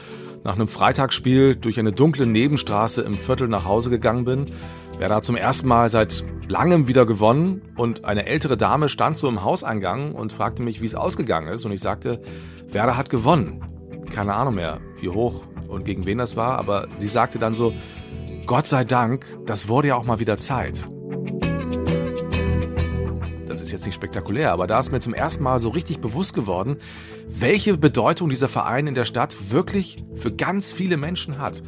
nach 0.44 0.54
einem 0.54 0.66
Freitagsspiel 0.66 1.54
durch 1.54 1.78
eine 1.78 1.92
dunkle 1.92 2.24
Nebenstraße 2.24 3.02
im 3.02 3.18
Viertel 3.18 3.48
nach 3.48 3.66
Hause 3.66 3.90
gegangen 3.90 4.24
bin. 4.24 4.46
Werder 4.96 5.16
hat 5.16 5.26
zum 5.26 5.36
ersten 5.36 5.68
Mal 5.68 5.90
seit 5.90 6.24
langem 6.48 6.88
wieder 6.88 7.04
gewonnen 7.04 7.60
und 7.76 8.06
eine 8.06 8.24
ältere 8.24 8.56
Dame 8.56 8.88
stand 8.88 9.18
so 9.18 9.28
im 9.28 9.44
Hauseingang 9.44 10.12
und 10.12 10.32
fragte 10.32 10.62
mich, 10.62 10.80
wie 10.80 10.86
es 10.86 10.94
ausgegangen 10.94 11.48
ist. 11.48 11.66
Und 11.66 11.72
ich 11.72 11.82
sagte, 11.82 12.22
Werder 12.70 12.96
hat 12.96 13.10
gewonnen. 13.10 13.71
Keine 14.12 14.34
Ahnung 14.34 14.54
mehr, 14.54 14.80
wie 15.00 15.08
hoch 15.08 15.42
und 15.68 15.84
gegen 15.84 16.04
wen 16.04 16.18
das 16.18 16.36
war, 16.36 16.58
aber 16.58 16.86
sie 16.98 17.08
sagte 17.08 17.38
dann 17.38 17.54
so, 17.54 17.72
Gott 18.44 18.66
sei 18.66 18.84
Dank, 18.84 19.24
das 19.46 19.68
wurde 19.68 19.88
ja 19.88 19.96
auch 19.96 20.04
mal 20.04 20.18
wieder 20.18 20.36
Zeit. 20.36 20.88
Das 23.46 23.60
ist 23.60 23.72
jetzt 23.72 23.86
nicht 23.86 23.94
spektakulär, 23.94 24.52
aber 24.52 24.66
da 24.66 24.80
ist 24.80 24.92
mir 24.92 25.00
zum 25.00 25.14
ersten 25.14 25.42
Mal 25.42 25.60
so 25.60 25.70
richtig 25.70 26.00
bewusst 26.00 26.34
geworden, 26.34 26.76
welche 27.28 27.76
Bedeutung 27.78 28.28
dieser 28.28 28.48
Verein 28.48 28.86
in 28.86 28.94
der 28.94 29.04
Stadt 29.04 29.50
wirklich 29.50 30.04
für 30.14 30.32
ganz 30.32 30.72
viele 30.72 30.96
Menschen 30.96 31.38
hat. 31.38 31.62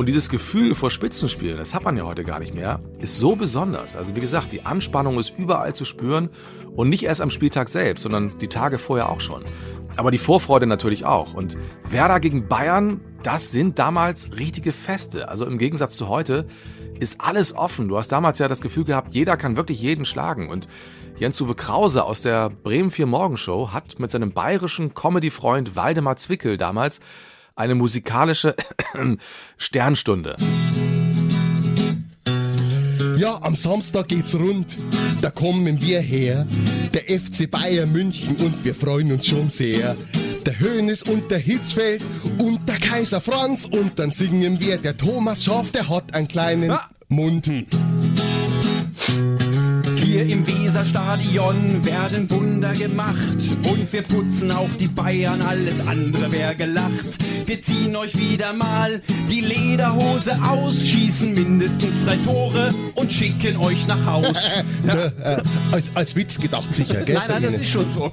Und 0.00 0.06
dieses 0.06 0.30
Gefühl 0.30 0.74
vor 0.74 0.90
Spitzenspielen, 0.90 1.58
das 1.58 1.74
hat 1.74 1.84
man 1.84 1.94
ja 1.94 2.04
heute 2.04 2.24
gar 2.24 2.38
nicht 2.38 2.54
mehr, 2.54 2.80
ist 3.00 3.18
so 3.18 3.36
besonders. 3.36 3.96
Also 3.96 4.16
wie 4.16 4.22
gesagt, 4.22 4.50
die 4.50 4.64
Anspannung 4.64 5.18
ist 5.18 5.34
überall 5.36 5.74
zu 5.74 5.84
spüren 5.84 6.30
und 6.74 6.88
nicht 6.88 7.02
erst 7.02 7.20
am 7.20 7.28
Spieltag 7.28 7.68
selbst, 7.68 8.00
sondern 8.00 8.38
die 8.38 8.48
Tage 8.48 8.78
vorher 8.78 9.10
auch 9.10 9.20
schon. 9.20 9.44
Aber 9.98 10.10
die 10.10 10.16
Vorfreude 10.16 10.66
natürlich 10.66 11.04
auch. 11.04 11.34
Und 11.34 11.58
Werder 11.84 12.18
gegen 12.18 12.48
Bayern, 12.48 13.02
das 13.22 13.52
sind 13.52 13.78
damals 13.78 14.32
richtige 14.38 14.72
Feste. 14.72 15.28
Also 15.28 15.44
im 15.44 15.58
Gegensatz 15.58 15.98
zu 15.98 16.08
heute 16.08 16.46
ist 16.98 17.20
alles 17.20 17.54
offen. 17.54 17.88
Du 17.88 17.98
hast 17.98 18.08
damals 18.08 18.38
ja 18.38 18.48
das 18.48 18.62
Gefühl 18.62 18.84
gehabt, 18.84 19.12
jeder 19.12 19.36
kann 19.36 19.58
wirklich 19.58 19.82
jeden 19.82 20.06
schlagen. 20.06 20.48
Und 20.48 20.66
Jens-Uwe 21.18 21.56
Krause 21.56 22.04
aus 22.04 22.22
der 22.22 22.48
Bremen 22.48 22.90
4 22.90 23.04
Morgenshow 23.04 23.74
hat 23.74 23.98
mit 23.98 24.10
seinem 24.10 24.32
bayerischen 24.32 24.94
Comedy-Freund 24.94 25.76
Waldemar 25.76 26.16
Zwickel 26.16 26.56
damals 26.56 27.00
eine 27.54 27.74
musikalische 27.74 28.54
Sternstunde. 29.58 30.36
Ja, 33.16 33.42
am 33.42 33.54
Samstag 33.54 34.08
geht's 34.08 34.34
rund, 34.34 34.78
da 35.20 35.30
kommen 35.30 35.80
wir 35.82 36.00
her, 36.00 36.46
der 36.94 37.20
FC 37.20 37.50
Bayern 37.50 37.92
München 37.92 38.36
und 38.36 38.64
wir 38.64 38.74
freuen 38.74 39.12
uns 39.12 39.26
schon 39.26 39.50
sehr. 39.50 39.96
Der 40.46 40.58
Hönes 40.58 41.02
und 41.02 41.30
der 41.30 41.38
Hitzfeld 41.38 42.02
und 42.38 42.66
der 42.66 42.76
Kaiser 42.76 43.20
Franz 43.20 43.66
und 43.66 43.98
dann 43.98 44.10
singen 44.10 44.58
wir, 44.60 44.78
der 44.78 44.96
Thomas 44.96 45.44
Schaff, 45.44 45.70
der 45.72 45.88
hat 45.88 46.14
einen 46.14 46.28
kleinen. 46.28 46.78
Mund. 47.10 47.50
Hier 50.22 50.36
im 50.36 50.46
Weserstadion 50.46 51.82
werden 51.82 52.30
Wunder 52.30 52.74
gemacht 52.74 53.38
und 53.66 53.90
wir 53.90 54.02
putzen 54.02 54.52
auch 54.52 54.68
die 54.78 54.88
Bayern, 54.88 55.40
alles 55.40 55.80
andere 55.86 56.30
wäre 56.30 56.54
gelacht. 56.54 57.24
Wir 57.46 57.62
ziehen 57.62 57.96
euch 57.96 58.14
wieder 58.18 58.52
mal 58.52 59.00
die 59.30 59.40
Lederhose 59.40 60.38
aus, 60.42 60.86
schießen 60.86 61.32
mindestens 61.32 62.04
drei 62.04 62.16
Tore 62.16 62.68
und 62.96 63.10
schicken 63.10 63.56
euch 63.56 63.86
nach 63.86 64.04
Haus. 64.04 64.56
äh, 64.86 65.40
als, 65.72 65.90
als 65.94 66.14
Witz 66.14 66.38
gedacht 66.38 66.74
sicher, 66.74 67.02
gell? 67.02 67.14
Nein, 67.14 67.24
nein, 67.28 67.42
das 67.44 67.54
ist 67.54 67.70
schon 67.70 67.90
so. 67.90 68.12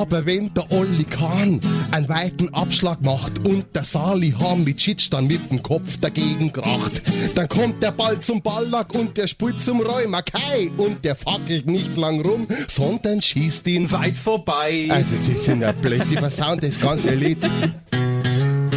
Aber 0.00 0.24
wenn 0.24 0.52
der 0.54 0.64
Olli 0.72 1.04
Kahn 1.04 1.60
einen 1.90 2.08
weiten 2.08 2.48
Abschlag 2.54 3.02
macht 3.02 3.46
und 3.46 3.66
der 3.76 3.84
Sali 3.84 4.30
Hamicic 4.30 5.10
dann 5.10 5.26
mit 5.26 5.50
dem 5.50 5.62
Kopf 5.62 5.98
dagegen 5.98 6.50
kracht, 6.50 7.02
dann 7.34 7.46
kommt 7.46 7.82
der 7.82 7.90
Ball 7.90 8.18
zum 8.18 8.40
Ballack 8.40 8.94
und 8.94 9.18
der 9.18 9.26
spielt 9.26 9.60
zum 9.60 9.82
Mackay 10.08 10.72
und 10.78 11.04
der 11.04 11.14
fackelt 11.14 11.66
nicht 11.66 11.98
lang 11.98 12.22
rum, 12.22 12.48
sondern 12.66 13.20
schießt 13.20 13.66
ihn 13.66 13.92
weit 13.92 14.16
vorbei. 14.16 14.88
Also 14.88 15.18
sie 15.18 15.36
sind 15.36 15.60
ja 15.60 15.74
sie 16.06 16.16
versauen 16.16 16.58
das 16.60 16.80
ganze 16.80 17.14
Lied. 17.14 17.44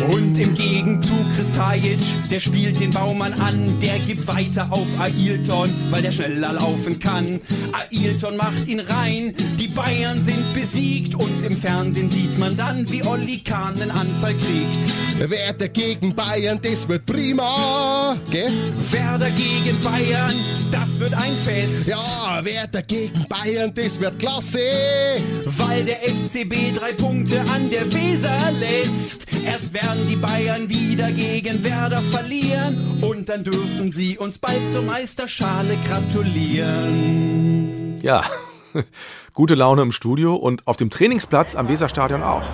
Und 0.01 0.37
im 0.37 0.55
Gegenzug 0.55 1.25
Kristajic, 1.37 1.99
der 2.29 2.39
spielt 2.39 2.79
den 2.79 2.89
Baumann 2.89 3.33
an, 3.33 3.79
der 3.79 3.99
gibt 3.99 4.27
weiter 4.27 4.67
auf 4.71 4.87
Ailton, 4.99 5.69
weil 5.91 6.01
der 6.01 6.11
schneller 6.11 6.53
laufen 6.53 6.99
kann. 6.99 7.39
Ailton 7.71 8.37
macht 8.37 8.67
ihn 8.67 8.79
rein, 8.79 9.33
die 9.59 9.67
Bayern 9.67 10.21
sind 10.23 10.53
besiegt 10.53 11.15
und 11.15 11.45
im 11.45 11.57
Fernsehen 11.57 12.09
sieht 12.09 12.37
man 12.37 12.57
dann, 12.57 12.89
wie 12.91 13.03
Olli 13.05 13.39
Kahn 13.39 13.75
den 13.75 13.91
Anfall 13.91 14.33
kriegt. 14.33 15.29
Werder 15.29 15.69
gegen 15.69 16.13
Bayern, 16.13 16.59
das 16.61 16.87
wird 16.87 17.05
prima, 17.05 18.17
gell? 18.29 18.51
Werder 18.91 19.29
gegen 19.31 19.79
Bayern, 19.81 20.33
das 20.71 20.99
wird 20.99 21.13
ein 21.13 21.35
Fest. 21.45 21.87
Ja, 21.87 22.43
Werder 22.43 22.81
gegen 22.81 23.25
Bayern, 23.29 23.71
das 23.73 23.99
wird 23.99 24.19
klasse. 24.19 24.59
Weil 25.45 25.85
der 25.85 25.99
FCB 26.07 26.77
drei 26.77 26.93
Punkte 26.93 27.41
an 27.41 27.69
der 27.69 27.91
Weser 27.93 28.37
lässt. 28.59 29.25
Erst 29.45 29.73
werden 29.83 30.07
die 30.07 30.15
Bayern 30.15 30.69
wieder 30.69 31.11
gegen 31.11 31.63
Werder 31.63 32.01
verlieren 32.01 32.99
und 33.01 33.27
dann 33.29 33.43
dürfen 33.43 33.91
sie 33.91 34.17
uns 34.17 34.37
bald 34.37 34.71
zur 34.71 34.83
Meisterschale 34.83 35.75
gratulieren. 35.87 37.33
Ja, 38.01 38.23
gute 39.33 39.55
Laune 39.55 39.81
im 39.81 39.91
Studio 39.91 40.35
und 40.35 40.65
auf 40.67 40.77
dem 40.77 40.89
Trainingsplatz 40.89 41.55
am 41.55 41.67
Weserstadion 41.67 42.23
auch. 42.23 42.45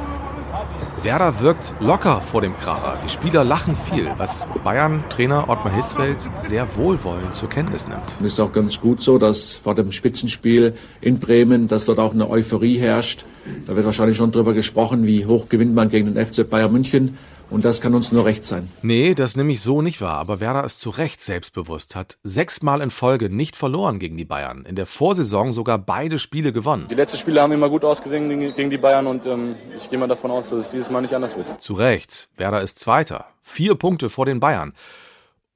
Werder 1.04 1.40
wirkt 1.40 1.74
locker 1.80 2.20
vor 2.20 2.42
dem 2.42 2.58
Kracher. 2.58 3.00
Die 3.04 3.10
Spieler 3.10 3.44
lachen 3.44 3.76
viel, 3.76 4.10
was 4.18 4.48
Bayern-Trainer 4.64 5.48
Ottmar 5.48 5.74
Hitzfeld 5.74 6.18
sehr 6.42 6.76
wohlwollend 6.76 7.36
zur 7.36 7.50
Kenntnis 7.50 7.88
nimmt. 7.88 8.16
Und 8.20 8.26
es 8.26 8.34
ist 8.34 8.40
auch 8.40 8.52
ganz 8.52 8.82
gut 8.82 9.00
so, 9.00 9.18
dass 9.18 9.54
vor 9.54 9.76
dem 9.76 9.92
Spitzenspiel 9.92 10.74
in 11.00 11.20
Bremen, 11.20 11.68
dass 11.68 11.86
dort 11.86 12.00
auch 12.00 12.14
eine 12.14 12.30
Euphorie 12.30 12.78
herrscht. 12.78 13.26
Da 13.66 13.76
wird 13.76 13.86
wahrscheinlich 13.86 14.18
schon 14.18 14.32
drüber 14.32 14.54
gesprochen, 14.54 15.06
wie 15.06 15.26
hoch 15.26 15.48
gewinnt 15.48 15.74
man 15.74 15.88
gegen 15.88 16.14
den 16.14 16.26
FC 16.26 16.50
Bayern 16.50 16.72
München. 16.72 17.18
Und 17.50 17.66
das 17.66 17.82
kann 17.82 17.96
uns 17.96 18.12
nur 18.12 18.26
recht 18.26 18.44
sein. 18.44 18.70
Nee, 18.84 19.16
das 19.16 19.36
nehme 19.36 19.52
ich 19.52 19.62
so 19.62 19.82
nicht 19.82 20.02
wahr. 20.02 20.18
Aber 20.18 20.40
Werder 20.40 20.64
ist 20.64 20.80
zu 20.80 20.90
Recht 20.92 21.22
selbstbewusst, 21.22 21.96
hat 21.96 22.18
sechsmal 22.24 22.82
in 22.82 22.92
Folge 22.92 23.30
nicht 23.30 23.56
verloren 23.56 23.98
gegen 23.98 24.18
die 24.18 24.26
Bayern. 24.26 24.66
In 24.66 24.76
der 24.76 24.86
Vorsaison 24.86 25.52
sogar 25.52 25.80
beide 25.80 26.20
Spiele 26.20 26.54
gewonnen. 26.54 26.88
Die 26.90 26.96
letzten 26.96 27.18
Spiele 27.18 27.42
haben 27.42 27.52
immer 27.52 27.70
gut 27.70 27.84
ausgesehen 27.84 28.54
gegen 28.54 28.70
die 28.70 28.78
Bayern 28.78 29.08
und 29.08 29.26
ähm, 29.26 29.56
ich 29.76 29.90
gehe 29.90 29.98
mal 29.98 30.08
davon 30.08 30.30
aus, 30.32 30.50
dass 30.50 30.60
es 30.60 30.72
dieses 30.72 30.90
Mal 30.90 31.02
nicht 31.02 31.14
anders 31.14 31.36
wird. 31.36 31.62
Zu 31.62 31.74
Recht. 31.74 32.30
Werder 32.38 32.62
ist 32.62 32.78
Zweiter. 32.78 33.26
Vier 33.42 33.76
Punkte 33.76 34.10
vor 34.10 34.26
den 34.26 34.40
Bayern. 34.40 34.74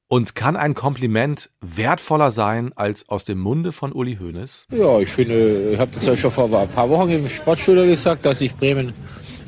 Und 0.08 0.36
kann 0.36 0.56
ein 0.56 0.76
Kompliment 0.76 1.50
wertvoller 1.62 2.30
sein 2.30 2.72
als 2.76 3.10
aus 3.10 3.26
dem 3.26 3.40
Munde 3.40 3.72
von 3.72 3.92
Uli 3.92 4.18
Hoeneß? 4.18 4.68
Ja, 4.72 5.00
ich 5.00 5.10
finde, 5.10 5.72
ich 5.72 5.80
habe 5.80 5.92
das 5.92 6.06
ja 6.06 6.16
schon 6.16 6.30
vor 6.30 6.54
ein 6.54 6.70
paar 6.70 6.90
Wochen 6.90 7.10
im 7.10 7.28
Sportstudio 7.28 7.86
gesagt, 7.86 8.26
dass 8.26 8.42
ich 8.42 8.56
Bremen 8.56 8.94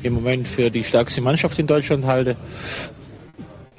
im 0.02 0.14
Moment 0.14 0.46
für 0.48 0.70
die 0.70 0.84
stärkste 0.84 1.20
Mannschaft 1.20 1.58
in 1.58 1.66
Deutschland 1.66 2.04
halte. 2.04 2.36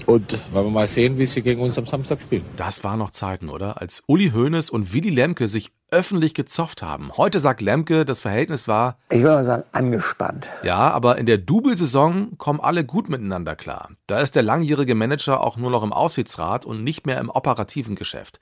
Und 0.06 0.38
wollen 0.54 0.68
wir 0.68 0.72
mal 0.72 0.88
sehen, 0.88 1.18
wie 1.18 1.28
sie 1.28 1.42
gegen 1.42 1.62
uns 1.62 1.78
am 1.78 1.86
Samstag 1.86 2.22
spielen. 2.22 2.46
Das 2.56 2.86
war 2.86 2.96
noch 2.96 3.12
Zeiten, 3.12 3.50
oder? 3.50 3.82
Als 3.82 4.04
Uli 4.08 4.30
Hoeneß 4.30 4.70
und 4.70 4.94
Willy 4.94 5.10
Lemke 5.10 5.50
sich 5.50 5.72
öffentlich 5.92 6.34
gezofft 6.34 6.82
haben. 6.82 7.12
Heute 7.18 7.40
sagt 7.40 7.62
Lemke, 7.62 8.06
das 8.06 8.22
Verhältnis 8.22 8.70
war... 8.70 9.00
Ich 9.10 9.22
würde 9.22 9.36
mal 9.36 9.44
sagen, 9.44 9.64
angespannt. 9.74 10.50
Ja, 10.64 10.92
aber 10.92 11.18
in 11.18 11.26
der 11.26 11.38
Double-Saison 11.38 12.38
kommen 12.38 12.62
alle 12.62 12.86
gut 12.86 13.10
miteinander 13.10 13.58
klar. 13.58 13.90
Da 14.06 14.22
ist 14.22 14.36
der 14.36 14.44
langjährige 14.44 14.96
Manager 14.96 15.42
auch 15.42 15.58
nur 15.58 15.72
noch 15.72 15.84
im 15.84 15.92
Aufsichtsrat 15.92 16.66
und 16.66 16.86
nicht 16.86 17.06
mehr 17.06 17.20
im 17.20 17.30
operativen 17.30 17.96
Geschäft. 17.96 18.40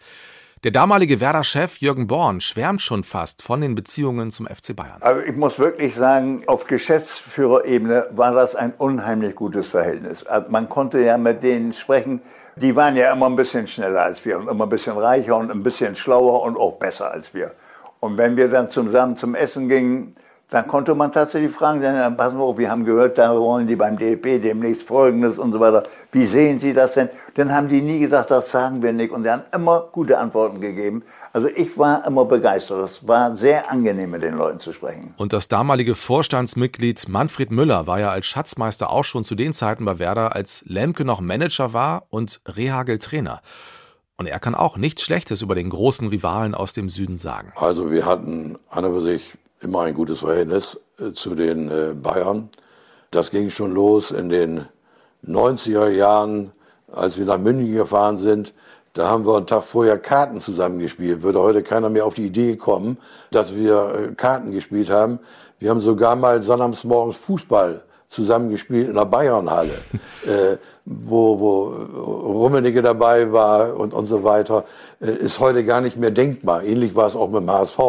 Der 0.66 0.72
damalige 0.72 1.20
Werder-Chef 1.20 1.78
Jürgen 1.78 2.08
Born 2.08 2.42
schwärmt 2.42 2.82
schon 2.82 3.04
fast 3.04 3.44
von 3.44 3.62
den 3.62 3.76
Beziehungen 3.76 4.32
zum 4.32 4.48
FC 4.48 4.76
Bayern. 4.76 4.98
Also 5.00 5.22
ich 5.22 5.36
muss 5.36 5.60
wirklich 5.60 5.94
sagen, 5.94 6.42
auf 6.48 6.66
Geschäftsführerebene 6.66 8.08
war 8.16 8.32
das 8.32 8.56
ein 8.56 8.74
unheimlich 8.80 9.36
gutes 9.36 9.68
Verhältnis. 9.68 10.26
Also 10.26 10.50
man 10.50 10.68
konnte 10.68 11.00
ja 11.02 11.20
mit 11.20 11.44
denen 11.44 11.72
sprechen. 11.72 12.20
Die 12.56 12.76
waren 12.76 12.96
ja 12.96 13.14
immer 13.14 13.28
ein 13.28 13.36
bisschen 13.36 13.68
schneller 13.68 14.02
als 14.02 14.26
wir 14.26 14.40
und 14.40 14.50
immer 14.50 14.66
ein 14.66 14.70
bisschen 14.70 14.98
reicher 14.98 15.38
und 15.38 15.52
ein 15.52 15.62
bisschen 15.62 15.96
schlauer 15.96 16.42
und 16.42 16.58
auch 16.58 16.80
besser 16.80 17.12
als 17.12 17.32
wir. 17.36 17.52
Und 18.00 18.18
wenn 18.18 18.36
wir 18.36 18.48
dann 18.48 18.72
zusammen 18.72 19.16
zum 19.18 19.36
Essen 19.36 19.70
gingen, 19.70 20.16
dann 20.50 20.68
konnte 20.68 20.94
man 20.94 21.12
tatsächlich 21.12 21.52
fragen, 21.52 21.82
dann 21.82 22.16
passen 22.16 22.38
wir 22.38 22.44
auf, 22.44 22.58
wir 22.58 22.70
haben 22.70 22.86
gehört, 22.86 23.18
da 23.18 23.36
wollen 23.36 23.66
die 23.66 23.76
beim 23.76 23.98
DFB 23.98 24.42
demnächst 24.42 24.84
Folgendes 24.84 25.40
und 25.40 25.52
so 25.52 25.60
weiter. 25.60 25.84
Wie 26.12 26.28
sehen 26.28 26.60
Sie 26.60 26.74
das 26.74 26.94
denn? 26.94 27.10
Dann 27.34 27.52
haben 27.52 27.68
die 27.68 27.82
nie 27.82 28.00
gesagt, 28.00 28.30
das 28.30 28.52
sagen 28.52 28.84
wir 28.84 28.94
nicht. 28.94 29.12
Und 29.12 29.24
die 29.24 29.30
haben 29.30 29.44
immer 29.54 29.90
gute 29.92 30.20
Antworten 30.20 30.62
gegeben. 30.62 31.04
Also 31.34 31.48
ich 31.48 31.78
war 31.80 32.06
immer 32.06 32.26
begeistert. 32.26 32.90
Es 32.90 33.08
war 33.08 33.36
sehr 33.36 33.72
angenehm, 33.72 34.12
mit 34.12 34.22
den 34.22 34.36
Leuten 34.36 34.60
zu 34.60 34.72
sprechen. 34.72 35.16
Und 35.18 35.34
das 35.34 35.48
damalige 35.48 35.96
Vorstandsmitglied 35.96 37.10
Manfred 37.10 37.50
Müller 37.50 37.88
war 37.88 38.00
ja 38.00 38.12
als 38.12 38.28
Schatzmeister 38.28 38.92
auch 38.92 39.04
schon 39.04 39.24
zu 39.24 39.34
den 39.34 39.52
Zeiten 39.52 39.84
bei 39.84 39.98
Werder, 39.98 40.36
als 40.36 40.64
Lemke 40.68 41.06
noch 41.06 41.22
Manager 41.22 41.74
war 41.74 42.04
und 42.10 42.42
Rehagel 42.46 43.00
Trainer. 43.00 43.42
Und 44.18 44.28
er 44.28 44.40
kann 44.40 44.56
auch 44.56 44.78
nichts 44.78 45.02
Schlechtes 45.02 45.42
über 45.42 45.56
den 45.56 45.70
großen 45.70 46.08
Rivalen 46.08 46.54
aus 46.56 46.72
dem 46.72 46.90
Süden 46.90 47.18
sagen. 47.18 47.52
Also 47.56 47.92
wir 47.92 48.06
hatten 48.06 48.58
an 48.70 48.86
und 48.86 48.94
für 48.94 49.02
sich 49.02 49.34
immer 49.66 49.82
ein 49.82 49.94
gutes 49.94 50.20
Verhältnis 50.20 50.80
äh, 51.00 51.12
zu 51.12 51.36
den 51.36 51.70
äh, 51.70 51.94
Bayern. 51.94 52.50
Das 53.12 53.32
ging 53.32 53.50
schon 53.50 53.72
los 53.72 54.12
in 54.12 54.30
den 54.30 54.66
90er 55.26 55.90
Jahren, 55.90 56.52
als 56.92 57.18
wir 57.18 57.26
nach 57.26 57.40
München 57.40 57.72
gefahren 57.72 58.18
sind. 58.18 58.54
Da 58.94 59.10
haben 59.10 59.26
wir 59.26 59.36
einen 59.36 59.48
Tag 59.48 59.64
vorher 59.64 59.98
Karten 59.98 60.40
zusammengespielt. 60.40 61.24
Würde 61.24 61.42
heute 61.42 61.64
keiner 61.64 61.90
mehr 61.90 62.06
auf 62.06 62.14
die 62.14 62.28
Idee 62.28 62.56
kommen, 62.56 62.98
dass 63.32 63.56
wir 63.56 64.12
äh, 64.12 64.16
Karten 64.16 64.52
gespielt 64.52 64.90
haben. 64.90 65.20
Wir 65.60 65.72
haben 65.72 65.82
sogar 65.82 66.16
mal 66.16 66.42
sonnabends 66.42 66.84
morgens 66.84 67.18
Fußball 67.18 67.84
zusammengespielt 68.08 68.88
in 68.88 68.96
der 68.96 69.06
Bayernhalle, 69.06 69.74
äh, 70.26 70.58
wo, 70.86 71.40
wo 71.40 71.64
Rummenigge 72.44 72.82
dabei 72.82 73.32
war 73.32 73.76
und, 73.76 73.94
und 73.94 74.06
so 74.06 74.24
weiter, 74.24 74.66
äh, 75.02 75.12
ist 75.12 75.40
heute 75.40 75.66
gar 75.66 75.82
nicht 75.82 75.98
mehr 75.98 76.12
denkbar. 76.12 76.64
Ähnlich 76.64 76.96
war 76.96 77.08
es 77.08 77.16
auch 77.16 77.30
mit 77.30 77.42
dem 77.42 77.52
HSV, 77.52 77.80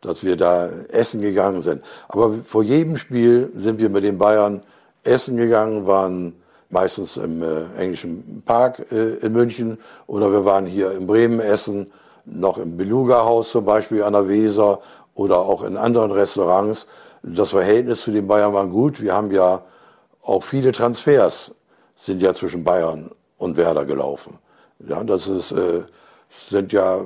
dass 0.00 0.22
wir 0.22 0.36
da 0.36 0.68
essen 0.88 1.20
gegangen 1.20 1.62
sind. 1.62 1.82
Aber 2.08 2.34
vor 2.44 2.62
jedem 2.62 2.96
Spiel 2.96 3.50
sind 3.56 3.80
wir 3.80 3.88
mit 3.88 4.04
den 4.04 4.18
Bayern 4.18 4.62
essen 5.04 5.36
gegangen, 5.36 5.86
waren 5.86 6.34
meistens 6.70 7.16
im 7.16 7.42
äh, 7.42 7.64
englischen 7.76 8.42
Park 8.44 8.92
äh, 8.92 9.16
in 9.16 9.32
München 9.32 9.78
oder 10.06 10.30
wir 10.30 10.44
waren 10.44 10.66
hier 10.66 10.92
in 10.92 11.06
Bremen 11.06 11.40
essen, 11.40 11.90
noch 12.24 12.58
im 12.58 12.76
Beluga-Haus 12.76 13.50
zum 13.50 13.64
Beispiel 13.64 14.02
an 14.02 14.12
der 14.12 14.28
Weser 14.28 14.80
oder 15.14 15.38
auch 15.38 15.62
in 15.62 15.76
anderen 15.76 16.12
Restaurants. 16.12 16.86
Das 17.22 17.50
Verhältnis 17.50 18.02
zu 18.02 18.10
den 18.10 18.26
Bayern 18.26 18.52
war 18.52 18.66
gut. 18.66 19.00
Wir 19.00 19.14
haben 19.14 19.30
ja 19.30 19.62
auch 20.22 20.44
viele 20.44 20.72
Transfers 20.72 21.52
sind 21.96 22.22
ja 22.22 22.32
zwischen 22.32 22.62
Bayern 22.64 23.10
und 23.38 23.56
Werder 23.56 23.84
gelaufen. 23.84 24.38
Ja, 24.78 25.02
das 25.02 25.26
ist, 25.26 25.52
äh, 25.52 25.82
sind 26.48 26.72
ja 26.72 27.00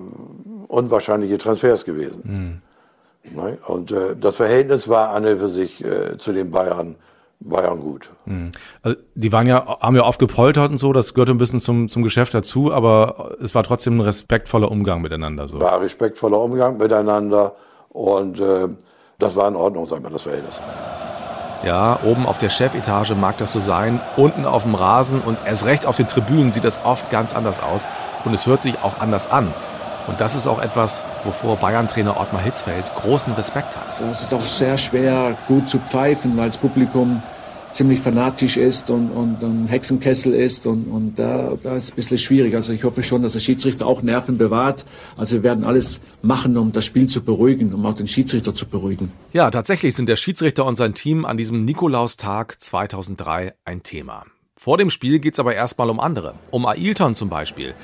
unwahrscheinliche 0.68 1.38
Transfers 1.38 1.84
gewesen. 1.84 2.20
Mhm. 2.24 2.71
Und 3.66 3.92
äh, 3.92 4.16
das 4.20 4.36
Verhältnis 4.36 4.88
war 4.88 5.10
an 5.10 5.24
und 5.24 5.38
für 5.38 5.48
sich 5.48 5.84
äh, 5.84 6.18
zu 6.18 6.32
den 6.32 6.50
Bayern 6.50 6.96
Bayern 7.44 7.80
gut. 7.80 8.10
Mhm. 8.24 8.50
Also 8.82 8.98
die 9.14 9.32
waren 9.32 9.46
ja, 9.46 9.78
haben 9.80 9.96
ja 9.96 10.04
oft 10.04 10.18
gepoltert 10.18 10.70
und 10.70 10.78
so, 10.78 10.92
das 10.92 11.14
gehörte 11.14 11.32
ein 11.32 11.38
bisschen 11.38 11.60
zum, 11.60 11.88
zum 11.88 12.02
Geschäft 12.02 12.34
dazu, 12.34 12.72
aber 12.72 13.36
es 13.42 13.54
war 13.54 13.62
trotzdem 13.64 13.98
ein 13.98 14.00
respektvoller 14.00 14.70
Umgang 14.70 15.02
miteinander. 15.02 15.48
So. 15.48 15.60
War 15.60 15.80
respektvoller 15.80 16.40
Umgang 16.40 16.78
miteinander 16.78 17.54
und 17.88 18.40
äh, 18.40 18.68
das 19.18 19.36
war 19.36 19.48
in 19.48 19.56
Ordnung, 19.56 19.86
sagen 19.86 20.04
wir, 20.04 20.10
das 20.10 20.22
Verhältnis. 20.22 20.60
Ja, 21.64 22.00
oben 22.04 22.26
auf 22.26 22.38
der 22.38 22.50
Chefetage 22.50 23.14
mag 23.14 23.38
das 23.38 23.52
so 23.52 23.60
sein, 23.60 24.00
unten 24.16 24.46
auf 24.46 24.64
dem 24.64 24.74
Rasen 24.74 25.20
und 25.20 25.38
erst 25.46 25.64
recht 25.64 25.86
auf 25.86 25.96
den 25.96 26.08
Tribünen 26.08 26.52
sieht 26.52 26.64
das 26.64 26.84
oft 26.84 27.08
ganz 27.10 27.34
anders 27.34 27.62
aus 27.62 27.86
und 28.24 28.34
es 28.34 28.46
hört 28.46 28.62
sich 28.62 28.82
auch 28.82 29.00
anders 29.00 29.30
an. 29.30 29.52
Und 30.06 30.20
das 30.20 30.34
ist 30.34 30.46
auch 30.46 30.60
etwas, 30.60 31.04
wovor 31.24 31.56
Bayern-Trainer 31.56 32.20
Ottmar 32.20 32.42
Hitzfeld 32.42 32.92
großen 32.94 33.32
Respekt 33.34 33.76
hat. 33.76 34.00
Es 34.10 34.22
ist 34.22 34.34
auch 34.34 34.44
sehr 34.44 34.76
schwer, 34.78 35.36
gut 35.48 35.68
zu 35.68 35.78
pfeifen, 35.78 36.36
weil 36.36 36.46
das 36.46 36.58
Publikum 36.58 37.22
ziemlich 37.72 38.00
fanatisch 38.00 38.56
ist 38.56 38.90
und, 38.90 39.10
und 39.10 39.42
ein 39.42 39.66
Hexenkessel 39.66 40.34
ist 40.34 40.66
und, 40.66 40.84
und 40.84 41.18
da, 41.18 41.54
da 41.62 41.76
ist 41.76 41.84
es 41.84 41.92
ein 41.92 41.96
bisschen 41.96 42.18
schwierig. 42.18 42.54
Also 42.54 42.72
ich 42.72 42.84
hoffe 42.84 43.02
schon, 43.02 43.22
dass 43.22 43.32
der 43.32 43.40
Schiedsrichter 43.40 43.86
auch 43.86 44.02
Nerven 44.02 44.38
bewahrt. 44.38 44.84
Also 45.16 45.36
wir 45.36 45.42
werden 45.42 45.64
alles 45.64 46.00
machen, 46.20 46.56
um 46.56 46.72
das 46.72 46.84
Spiel 46.84 47.08
zu 47.08 47.22
beruhigen, 47.22 47.72
um 47.72 47.84
auch 47.86 47.94
den 47.94 48.06
Schiedsrichter 48.06 48.54
zu 48.54 48.66
beruhigen. 48.66 49.12
Ja, 49.32 49.50
tatsächlich 49.50 49.94
sind 49.94 50.08
der 50.08 50.16
Schiedsrichter 50.16 50.64
und 50.64 50.76
sein 50.76 50.94
Team 50.94 51.24
an 51.24 51.36
diesem 51.36 51.64
Nikolaustag 51.64 52.60
2003 52.60 53.54
ein 53.64 53.82
Thema. 53.82 54.24
Vor 54.56 54.78
dem 54.78 54.90
Spiel 54.90 55.18
geht's 55.18 55.40
aber 55.40 55.54
erstmal 55.54 55.90
um 55.90 55.98
andere. 55.98 56.34
Um 56.50 56.66
Ailton 56.66 57.14
zum 57.14 57.28
Beispiel. 57.28 57.74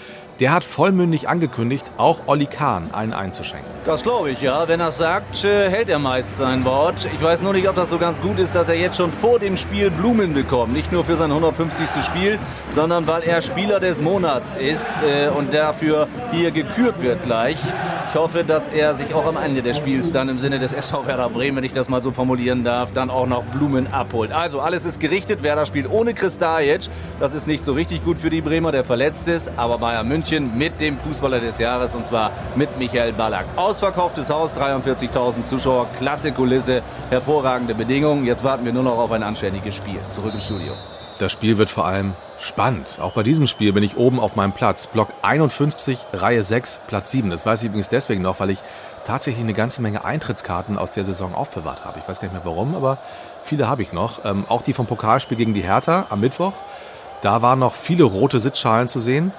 Der 0.40 0.52
hat 0.52 0.62
vollmündig 0.62 1.28
angekündigt, 1.28 1.84
auch 1.96 2.20
Olli 2.26 2.46
Kahn 2.46 2.84
einen 2.92 3.12
einzuschenken. 3.12 3.68
Das 3.84 4.04
glaube 4.04 4.30
ich, 4.30 4.40
ja. 4.40 4.68
Wenn 4.68 4.78
er 4.78 4.92
sagt, 4.92 5.44
äh, 5.44 5.68
hält 5.68 5.88
er 5.88 5.98
meist 5.98 6.36
sein 6.36 6.64
Wort. 6.64 7.08
Ich 7.12 7.20
weiß 7.20 7.42
nur 7.42 7.54
nicht, 7.54 7.68
ob 7.68 7.74
das 7.74 7.90
so 7.90 7.98
ganz 7.98 8.20
gut 8.20 8.38
ist, 8.38 8.54
dass 8.54 8.68
er 8.68 8.76
jetzt 8.76 8.98
schon 8.98 9.10
vor 9.10 9.40
dem 9.40 9.56
Spiel 9.56 9.90
Blumen 9.90 10.34
bekommt. 10.34 10.72
Nicht 10.72 10.92
nur 10.92 11.04
für 11.04 11.16
sein 11.16 11.30
150. 11.32 11.88
Spiel, 12.04 12.38
sondern 12.70 13.08
weil 13.08 13.22
er 13.22 13.40
Spieler 13.40 13.80
des 13.80 14.00
Monats 14.00 14.54
ist 14.60 14.86
äh, 15.02 15.28
und 15.30 15.52
dafür 15.52 16.06
hier 16.30 16.52
gekürt 16.52 17.02
wird 17.02 17.24
gleich. 17.24 17.56
Ich 18.08 18.14
hoffe, 18.14 18.44
dass 18.44 18.68
er 18.68 18.94
sich 18.94 19.14
auch 19.14 19.26
am 19.26 19.36
Ende 19.36 19.62
des 19.62 19.76
Spiels 19.76 20.12
dann 20.12 20.28
im 20.28 20.38
Sinne 20.38 20.60
des 20.60 20.72
SV 20.72 21.06
Werder 21.06 21.30
Bremen, 21.30 21.56
wenn 21.56 21.64
ich 21.64 21.72
das 21.72 21.88
mal 21.88 22.00
so 22.00 22.12
formulieren 22.12 22.62
darf, 22.62 22.92
dann 22.92 23.10
auch 23.10 23.26
noch 23.26 23.42
Blumen 23.44 23.92
abholt. 23.92 24.32
Also 24.32 24.60
alles 24.60 24.84
ist 24.84 25.00
gerichtet. 25.00 25.42
Werder 25.42 25.66
spielt 25.66 25.90
ohne 25.90 26.14
Kristajic. 26.14 26.82
Das 27.18 27.34
ist 27.34 27.48
nicht 27.48 27.64
so 27.64 27.72
richtig 27.72 28.04
gut 28.04 28.18
für 28.18 28.30
die 28.30 28.40
Bremer, 28.40 28.70
der 28.70 28.84
verletzt 28.84 29.26
ist. 29.26 29.50
Aber 29.56 29.78
Bayern 29.78 30.06
München 30.06 30.27
mit 30.30 30.80
dem 30.80 30.98
Fußballer 30.98 31.40
des 31.40 31.58
Jahres 31.58 31.94
und 31.94 32.04
zwar 32.04 32.32
mit 32.54 32.78
Michael 32.78 33.12
Ballack. 33.12 33.46
Ausverkauftes 33.56 34.30
Haus, 34.30 34.54
43.000 34.54 35.44
Zuschauer, 35.44 35.86
klasse 35.96 36.32
Kulisse, 36.32 36.82
hervorragende 37.10 37.74
Bedingungen. 37.74 38.26
Jetzt 38.26 38.44
warten 38.44 38.64
wir 38.64 38.72
nur 38.72 38.82
noch 38.82 38.98
auf 38.98 39.12
ein 39.12 39.22
anständiges 39.22 39.74
Spiel. 39.74 39.98
Zurück 40.10 40.34
ins 40.34 40.44
Studio. 40.44 40.72
Das 41.18 41.32
Spiel 41.32 41.58
wird 41.58 41.70
vor 41.70 41.86
allem 41.86 42.14
spannend. 42.38 42.98
Auch 43.00 43.12
bei 43.12 43.24
diesem 43.24 43.46
Spiel 43.46 43.72
bin 43.72 43.82
ich 43.82 43.96
oben 43.96 44.20
auf 44.20 44.36
meinem 44.36 44.52
Platz. 44.52 44.86
Block 44.86 45.08
51, 45.22 46.06
Reihe 46.12 46.42
6, 46.42 46.80
Platz 46.86 47.10
7. 47.10 47.30
Das 47.30 47.44
weiß 47.44 47.62
ich 47.62 47.68
übrigens 47.68 47.88
deswegen 47.88 48.22
noch, 48.22 48.38
weil 48.38 48.50
ich 48.50 48.60
tatsächlich 49.04 49.42
eine 49.42 49.54
ganze 49.54 49.82
Menge 49.82 50.04
Eintrittskarten 50.04 50.78
aus 50.78 50.92
der 50.92 51.02
Saison 51.02 51.34
aufbewahrt 51.34 51.84
habe. 51.84 51.98
Ich 51.98 52.08
weiß 52.08 52.20
gar 52.20 52.28
nicht 52.28 52.34
mehr 52.34 52.44
warum, 52.44 52.76
aber 52.76 52.98
viele 53.42 53.66
habe 53.66 53.82
ich 53.82 53.92
noch. 53.92 54.24
Ähm, 54.24 54.44
auch 54.48 54.62
die 54.62 54.74
vom 54.74 54.86
Pokalspiel 54.86 55.36
gegen 55.36 55.54
die 55.54 55.62
Hertha 55.62 56.06
am 56.10 56.20
Mittwoch. 56.20 56.52
Da 57.22 57.42
waren 57.42 57.58
noch 57.58 57.74
viele 57.74 58.04
rote 58.04 58.38
Sitzschalen 58.38 58.86
zu 58.86 59.00
sehen. 59.00 59.32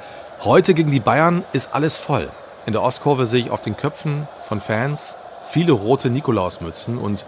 Heute 0.45 0.73
gegen 0.73 0.89
die 0.89 1.01
Bayern 1.01 1.43
ist 1.51 1.73
alles 1.73 1.97
voll. 1.97 2.31
In 2.65 2.71
der 2.71 2.81
Ostkurve 2.81 3.25
sehe 3.25 3.41
ich 3.41 3.51
auf 3.51 3.61
den 3.61 3.75
Köpfen 3.75 4.25
von 4.47 4.61
Fans 4.61 5.17
viele 5.45 5.73
rote 5.73 6.09
Nikolausmützen 6.09 6.97
und 6.97 7.25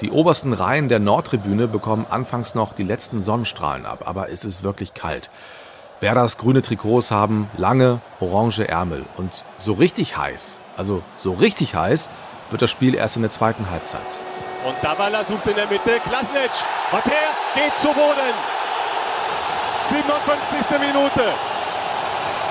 die 0.00 0.10
obersten 0.10 0.54
Reihen 0.54 0.88
der 0.88 0.98
Nordtribüne 0.98 1.68
bekommen 1.68 2.06
anfangs 2.08 2.54
noch 2.54 2.72
die 2.72 2.82
letzten 2.82 3.22
Sonnenstrahlen 3.22 3.84
ab, 3.84 4.04
aber 4.06 4.30
es 4.30 4.46
ist 4.46 4.62
wirklich 4.62 4.94
kalt. 4.94 5.28
Werders 6.00 6.38
grüne 6.38 6.62
Trikots 6.62 7.10
haben 7.10 7.50
lange 7.58 8.00
orange 8.20 8.66
Ärmel 8.66 9.04
und 9.18 9.44
so 9.58 9.74
richtig 9.74 10.16
heiß, 10.16 10.62
also 10.78 11.02
so 11.18 11.34
richtig 11.34 11.74
heiß, 11.74 12.08
wird 12.48 12.62
das 12.62 12.70
Spiel 12.70 12.94
erst 12.94 13.16
in 13.16 13.22
der 13.22 13.30
zweiten 13.30 13.68
Halbzeit. 13.68 14.18
Und 14.66 14.76
Davala 14.80 15.24
sucht 15.24 15.46
in 15.46 15.56
der 15.56 15.66
Mitte 15.66 16.00
Klasnic 16.08 16.52
und 16.90 17.04
er 17.04 17.60
geht 17.62 17.78
zu 17.78 17.88
Boden. 17.88 18.34
57. 19.90 20.80
Minute. 20.80 21.34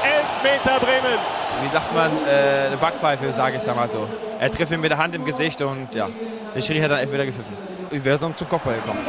Elfmeter 0.06 0.80
Bremen. 0.80 1.20
Wie 1.64 1.70
sagt 1.70 1.94
man, 1.94 2.12
äh, 2.28 2.68
eine 2.68 2.78
Backpfeife, 2.78 3.32
sage 3.34 3.58
ich 3.58 3.64
sag 3.64 3.76
mal 3.76 3.88
so. 3.88 4.08
Er 4.40 4.52
trifft 4.52 4.72
ihn 4.72 4.82
mit 4.82 4.92
der 4.92 4.98
Hand 4.98 5.16
im 5.16 5.26
Gesicht 5.26 5.62
und 5.62 5.94
ja, 5.94 6.10
der 6.54 6.62
Schiri 6.62 6.80
hat 6.80 6.92
dann 6.92 7.00
Elfmeter 7.00 7.26
gepfiffen. 7.26 7.56
Ich 7.92 8.04
wäre 8.04 8.18
sonst 8.18 8.40
zum 8.40 8.50
Kopfball 8.50 8.76
gekommen. 8.76 9.00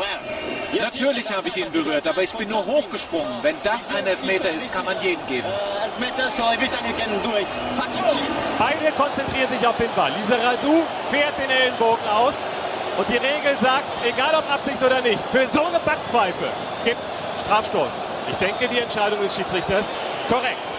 Natürlich 0.79 1.31
habe 1.35 1.49
ich 1.49 1.57
ihn 1.57 1.71
berührt, 1.73 2.07
aber 2.07 2.23
ich 2.23 2.33
bin 2.33 2.49
nur 2.49 2.65
hochgesprungen. 2.65 3.43
Wenn 3.43 3.57
das 3.63 3.89
ein 3.95 4.07
Elfmeter 4.07 4.51
ist, 4.51 4.73
kann 4.73 4.85
man 4.85 5.01
jeden 5.03 5.25
geben. 5.27 5.47
Elfmeter, 5.85 6.29
so 6.29 6.43
I 6.45 6.61
will 6.61 6.69
again 6.69 7.23
do 7.23 7.31
it. 7.39 7.47
Beide 8.59 8.93
konzentrieren 8.93 9.49
sich 9.49 9.67
auf 9.67 9.77
den 9.77 9.91
Ball. 9.97 10.13
Lisa 10.19 10.37
Razou 10.37 10.83
fährt 11.09 11.35
den 11.39 11.51
Ellenbogen 11.51 12.07
aus. 12.09 12.35
Und 12.99 13.09
die 13.09 13.17
Regel 13.17 13.57
sagt, 13.61 13.85
egal 14.07 14.35
ob 14.39 14.51
Absicht 14.51 14.83
oder 14.83 15.01
nicht, 15.03 15.23
für 15.31 15.47
so 15.47 15.65
eine 15.65 15.79
Backpfeife 15.81 16.47
gibt's 16.85 17.21
Strafstoß. 17.41 17.93
Ich 18.31 18.37
denke, 18.39 18.69
die 18.69 18.79
Entscheidung 18.79 19.21
des 19.21 19.35
Schiedsrichters 19.35 19.95
korrekt. 20.29 20.76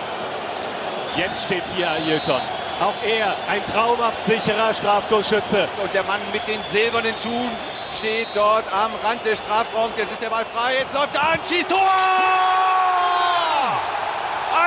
Jetzt 1.17 1.45
steht 1.45 1.63
hier 1.75 1.89
Ailton. 1.89 2.41
Auch 2.79 2.93
er 3.03 3.35
ein 3.49 3.65
traumhaft 3.65 4.23
sicherer 4.27 4.71
Strafstoßschütze. 4.71 5.67
Und 5.81 5.91
der 5.91 6.03
Mann 6.03 6.19
mit 6.31 6.47
den 6.47 6.61
silbernen 6.63 7.15
Schuhen 7.17 7.49
steht 7.97 8.27
dort 8.35 8.65
am 8.71 8.91
Rand 9.03 9.25
des 9.25 9.39
Strafraums. 9.39 9.97
Jetzt 9.97 10.11
ist 10.11 10.21
der 10.21 10.29
Ball 10.29 10.45
frei. 10.45 10.73
Jetzt 10.79 10.93
läuft 10.93 11.15
er 11.15 11.23
an. 11.31 11.39
Schießt 11.47 11.69
Tor! 11.69 11.79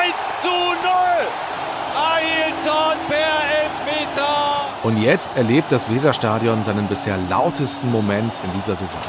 1 0.03 0.13
zu 0.43 0.49
0. 0.49 0.91
Ailton 1.95 2.99
per 3.07 3.17
Elfmeter. 3.63 4.65
Und 4.83 5.01
jetzt 5.01 5.37
erlebt 5.37 5.71
das 5.71 5.89
Weserstadion 5.89 6.65
seinen 6.65 6.89
bisher 6.89 7.17
lautesten 7.29 7.93
Moment 7.93 8.33
in 8.43 8.53
dieser 8.55 8.75
Saison. 8.75 9.01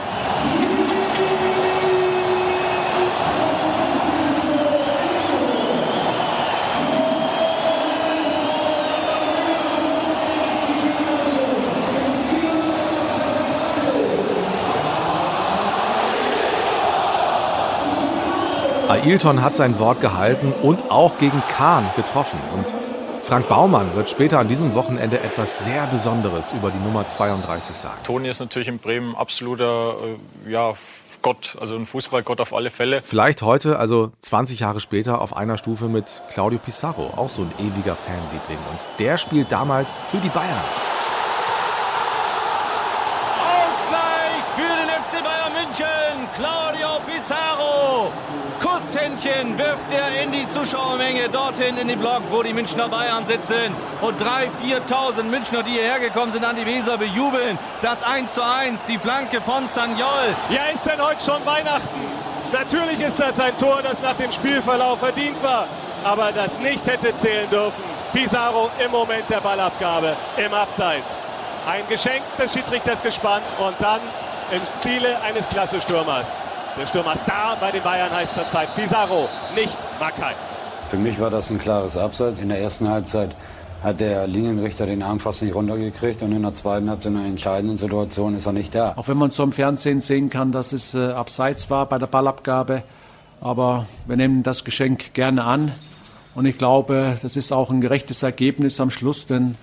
Ailton 19.00 19.42
hat 19.42 19.56
sein 19.56 19.80
Wort 19.80 20.02
gehalten 20.02 20.54
und 20.62 20.90
auch 20.90 21.18
gegen 21.18 21.42
Kahn 21.56 21.90
getroffen. 21.96 22.40
Und 22.54 22.74
Frank 23.24 23.48
Baumann 23.48 23.96
wird 23.96 24.10
später 24.10 24.40
an 24.40 24.48
diesem 24.48 24.74
Wochenende 24.74 25.20
etwas 25.20 25.64
sehr 25.64 25.86
Besonderes 25.88 26.52
über 26.52 26.72
die 26.72 26.80
Nummer 26.80 27.08
32 27.08 27.76
sagen. 27.76 28.02
Toni 28.04 28.28
ist 28.28 28.40
natürlich 28.40 28.68
in 28.68 28.80
Bremen 28.80 29.16
absoluter 29.16 29.96
äh, 30.46 30.52
ja, 30.52 30.74
Gott, 31.22 31.56
also 31.62 31.76
ein 31.76 31.86
Fußballgott 31.86 32.42
auf 32.42 32.54
alle 32.54 32.72
Fälle. 32.72 33.02
Vielleicht 33.06 33.42
heute, 33.44 33.78
also 33.78 34.12
20 34.22 34.60
Jahre 34.60 34.80
später, 34.80 35.22
auf 35.22 35.38
einer 35.38 35.58
Stufe 35.58 35.88
mit 35.88 36.22
Claudio 36.30 36.60
Pizarro, 36.60 37.14
auch 37.16 37.30
so 37.30 37.44
ein 37.44 37.52
ewiger 37.60 37.96
Fanliebling. 37.96 38.58
Und 38.72 38.90
der 39.00 39.18
spielt 39.18 39.52
damals 39.52 40.00
für 40.10 40.18
die 40.18 40.30
Bayern. 40.30 40.66
Ausgleich 43.40 44.44
für 44.56 44.62
den 44.62 44.90
FC 44.90 45.24
Bayern 45.24 45.54
München. 45.54 46.28
Claudio 46.36 47.00
Pizarro. 47.06 48.12
Kusshändchen 48.60 49.22
Bällchen 49.22 49.58
wirft 49.58 49.92
er 49.92 50.24
in 50.24 50.32
die 50.32 50.48
Zuschauermenge 51.12 51.30
dorthin 51.30 51.78
in 51.78 51.88
den 51.88 52.00
Block, 52.00 52.21
wo 52.30 52.41
die 52.43 52.54
Münchner 52.54 52.88
Bayern 52.88 53.26
sitzen. 53.26 53.76
Und 54.02 54.21
3.000, 54.21 54.50
4.000 54.89 55.24
Münchner, 55.24 55.63
die 55.63 55.71
hierher 55.71 56.00
gekommen 56.00 56.32
sind, 56.32 56.45
an 56.45 56.56
die 56.56 56.65
Weser 56.65 56.97
bejubeln. 56.97 57.58
Das 57.82 58.04
1 58.04 58.34
zu 58.34 58.43
1, 58.43 58.86
die 58.86 58.97
Flanke 58.97 59.41
von 59.41 59.67
Sagnol. 59.67 60.36
Ja, 60.50 60.65
ist 60.74 60.86
denn 60.86 61.02
heute 61.02 61.24
schon 61.24 61.45
Weihnachten? 61.45 61.89
Natürlich 62.52 63.00
ist 63.00 63.19
das 63.19 63.39
ein 63.39 63.58
Tor, 63.58 63.82
das 63.84 64.02
nach 64.02 64.13
dem 64.13 64.32
Spielverlauf 64.32 65.00
verdient 65.00 65.41
war, 65.41 65.67
aber 66.04 66.32
das 66.32 66.60
nicht 66.60 66.86
hätte 66.86 67.15
zählen 67.17 67.50
dürfen. 67.50 67.84
Pizarro 68.13 68.69
im 68.84 68.91
Moment 68.91 69.30
der 69.30 69.39
Ballabgabe 69.39 70.15
im 70.38 70.54
Abseits. 70.54 71.30
Ein 71.65 71.88
Geschenk 71.88 72.24
des 72.38 72.54
Schiedsrichters 72.54 73.02
gespannt 73.02 73.45
und 73.60 73.76
dann 73.80 74.02
im 74.52 74.62
Stile 74.80 75.21
eines 75.21 75.47
Klasse-Stürmers. 75.47 76.45
Der 76.78 76.86
Stürmerstar 76.86 77.58
bei 77.60 77.71
den 77.71 77.84
Bayern 77.84 78.12
heißt 78.12 78.36
zurzeit 78.36 78.74
Pizarro, 78.76 79.30
nicht 79.56 79.80
Mackay. 80.00 80.36
Für 80.92 80.98
mich 80.98 81.22
war 81.22 81.30
das 81.30 81.50
ein 81.50 81.58
klares 81.58 81.96
Abseits. 81.96 82.42
In 82.42 82.50
der 82.50 82.60
ersten 82.60 82.90
Halbzeit 82.90 83.34
hat 83.82 84.02
der 84.02 84.28
Linienrichter 84.28 84.86
den 84.86 85.02
Arm 85.02 85.22
fast 85.22 85.42
nicht 85.42 85.56
runtergekriegt 85.56 86.22
und 86.22 86.34
in 86.34 86.42
der 86.42 86.52
zweiten 86.52 86.90
Halbzeit 86.90 87.14
in 87.14 87.18
einer 87.18 87.28
entscheidenden 87.30 87.78
Situation 87.78 88.36
ist 88.36 88.46
er 88.46 88.52
nicht 88.52 88.76
da. 88.76 88.92
Auch 88.98 89.08
wenn 89.08 89.16
man 89.16 89.32
so 89.32 89.42
im 89.44 89.54
Fernsehen 89.54 90.02
sehen 90.02 90.30
kann, 90.30 90.52
dass 90.52 90.74
es 90.74 90.94
äh, 90.94 91.12
abseits 91.12 91.70
war 91.70 91.86
bei 91.86 91.98
der 91.98 92.08
Ballabgabe. 92.08 92.84
Aber 93.40 93.86
wir 94.06 94.18
nehmen 94.18 94.44
das 94.44 94.66
Geschenk 94.66 95.14
gerne 95.14 95.46
an. 95.46 95.72
Und 96.36 96.46
ich 96.46 96.58
glaube, 96.58 97.18
das 97.22 97.38
ist 97.38 97.54
auch 97.54 97.72
ein 97.72 97.80
gerechtes 97.80 98.22
Ergebnis 98.22 98.82
am 98.82 98.92
Schluss, 98.92 99.26
denn 99.26 99.56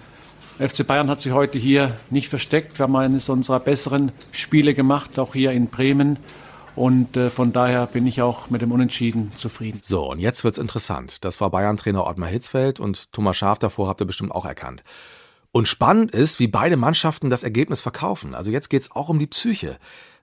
FC 0.59 0.87
Bayern 0.87 1.11
hat 1.11 1.21
sich 1.21 1.33
heute 1.33 1.59
hier 1.59 1.93
nicht 2.09 2.31
versteckt. 2.31 2.79
Wir 2.79 2.85
haben 2.85 2.97
eines 2.97 3.29
unserer 3.29 3.61
besseren 3.61 4.13
Spiele 4.33 4.73
gemacht, 4.73 5.19
auch 5.19 5.35
hier 5.35 5.53
in 5.53 5.67
Bremen. 5.67 6.17
Und 6.79 7.17
äh, 7.17 7.29
von 7.29 7.53
daher 7.53 7.87
bin 7.87 8.07
ich 8.07 8.23
auch 8.23 8.51
mit 8.51 8.63
dem 8.63 8.71
Unentschieden 8.71 9.33
zufrieden. 9.37 9.81
So, 9.83 10.09
und 10.09 10.21
jetzt 10.21 10.45
wird's 10.45 10.59
interessant. 10.59 11.25
Das 11.25 11.41
war 11.41 11.51
Bayern-Trainer 11.51 12.07
Ottmar 12.07 12.29
Hitzfeld 12.29 12.79
und 12.79 13.13
Thomas 13.13 13.37
Schaaf 13.37 13.59
davor 13.59 13.89
habt 13.89 14.01
ihr 14.01 14.07
bestimmt 14.07 14.31
auch 14.31 14.45
erkannt. 14.45 14.85
Und 15.51 15.67
spannend 15.67 16.13
ist, 16.13 16.39
wie 16.39 16.47
beide 16.47 16.77
Mannschaften 16.77 17.31
das 17.31 17.43
Ergebnis 17.43 17.81
verkaufen. 17.81 18.35
Also 18.35 18.53
jetzt 18.53 18.69
geht's 18.69 18.93
auch 18.93 19.09
um 19.09 19.19
die 19.19 19.27
Psyche. 19.27 19.79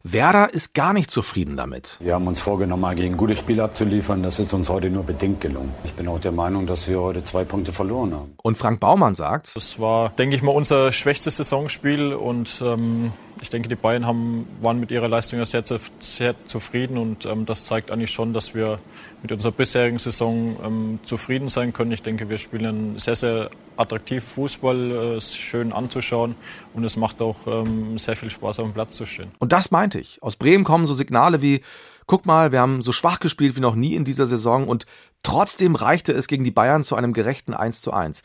Werder 0.07 0.53
ist 0.53 0.75
gar 0.75 0.93
nicht 0.93 1.09
zufrieden 1.09 1.57
damit. 1.57 1.97
Wir 1.99 2.13
haben 2.13 2.27
uns 2.27 2.39
vorgenommen, 2.39 2.83
mal 2.83 2.93
gegen 2.93 3.17
gute 3.17 3.35
Spiele 3.35 3.63
abzuliefern. 3.63 4.21
Das 4.21 4.37
ist 4.37 4.53
uns 4.53 4.69
heute 4.69 4.91
nur 4.91 5.03
bedingt 5.03 5.41
gelungen. 5.41 5.73
Ich 5.83 5.93
bin 5.93 6.07
auch 6.07 6.19
der 6.19 6.31
Meinung, 6.31 6.67
dass 6.67 6.87
wir 6.87 7.01
heute 7.01 7.23
zwei 7.23 7.43
Punkte 7.43 7.73
verloren 7.73 8.13
haben. 8.13 8.33
Und 8.43 8.55
Frank 8.55 8.79
Baumann 8.79 9.15
sagt, 9.15 9.55
Das 9.55 9.79
war, 9.79 10.09
denke 10.11 10.35
ich 10.35 10.43
mal, 10.43 10.51
unser 10.51 10.91
schwächstes 10.91 11.37
Saisonspiel 11.37 12.13
und 12.13 12.61
ähm, 12.63 13.13
ich 13.41 13.49
denke, 13.49 13.69
die 13.69 13.75
Bayern 13.75 14.05
haben, 14.05 14.47
waren 14.61 14.79
mit 14.79 14.91
ihrer 14.91 15.07
Leistung 15.07 15.43
sehr, 15.45 15.63
sehr 15.99 16.35
zufrieden 16.45 16.97
und 16.97 17.25
ähm, 17.25 17.45
das 17.45 17.65
zeigt 17.65 17.91
eigentlich 17.91 18.11
schon, 18.11 18.33
dass 18.33 18.55
wir 18.55 18.79
mit 19.21 19.31
unserer 19.31 19.51
bisherigen 19.51 19.97
Saison 19.97 20.55
ähm, 20.63 20.99
zufrieden 21.03 21.47
sein 21.47 21.73
können. 21.73 21.91
Ich 21.91 22.03
denke, 22.03 22.29
wir 22.29 22.37
spielen 22.37 22.97
sehr, 22.97 23.15
sehr 23.15 23.49
attraktiv 23.77 24.23
Fußball, 24.23 25.17
äh, 25.17 25.21
schön 25.21 25.73
anzuschauen 25.73 26.35
und 26.73 26.83
es 26.83 26.95
macht 26.95 27.21
auch 27.21 27.35
ähm, 27.47 27.97
sehr 27.97 28.15
viel 28.15 28.29
Spaß, 28.29 28.59
auf 28.59 28.65
dem 28.65 28.73
Platz 28.73 28.95
zu 28.95 29.05
stehen. 29.05 29.31
Und 29.39 29.51
das 29.51 29.71
meinte 29.71 29.99
ich. 29.99 30.23
Aus 30.23 30.35
Bremen 30.35 30.63
kommen 30.63 30.85
so 30.85 30.93
Signale 30.93 31.41
wie, 31.41 31.61
guck 32.07 32.25
mal, 32.25 32.51
wir 32.51 32.61
haben 32.61 32.81
so 32.81 32.91
schwach 32.91 33.19
gespielt 33.19 33.55
wie 33.55 33.61
noch 33.61 33.75
nie 33.75 33.95
in 33.95 34.05
dieser 34.05 34.27
Saison 34.27 34.67
und 34.67 34.85
trotzdem 35.23 35.75
reichte 35.75 36.13
es 36.13 36.27
gegen 36.27 36.43
die 36.43 36.51
Bayern 36.51 36.83
zu 36.83 36.95
einem 36.95 37.13
gerechten 37.13 37.53
1 37.53 37.81
zu 37.81 37.91
1. 37.91 38.23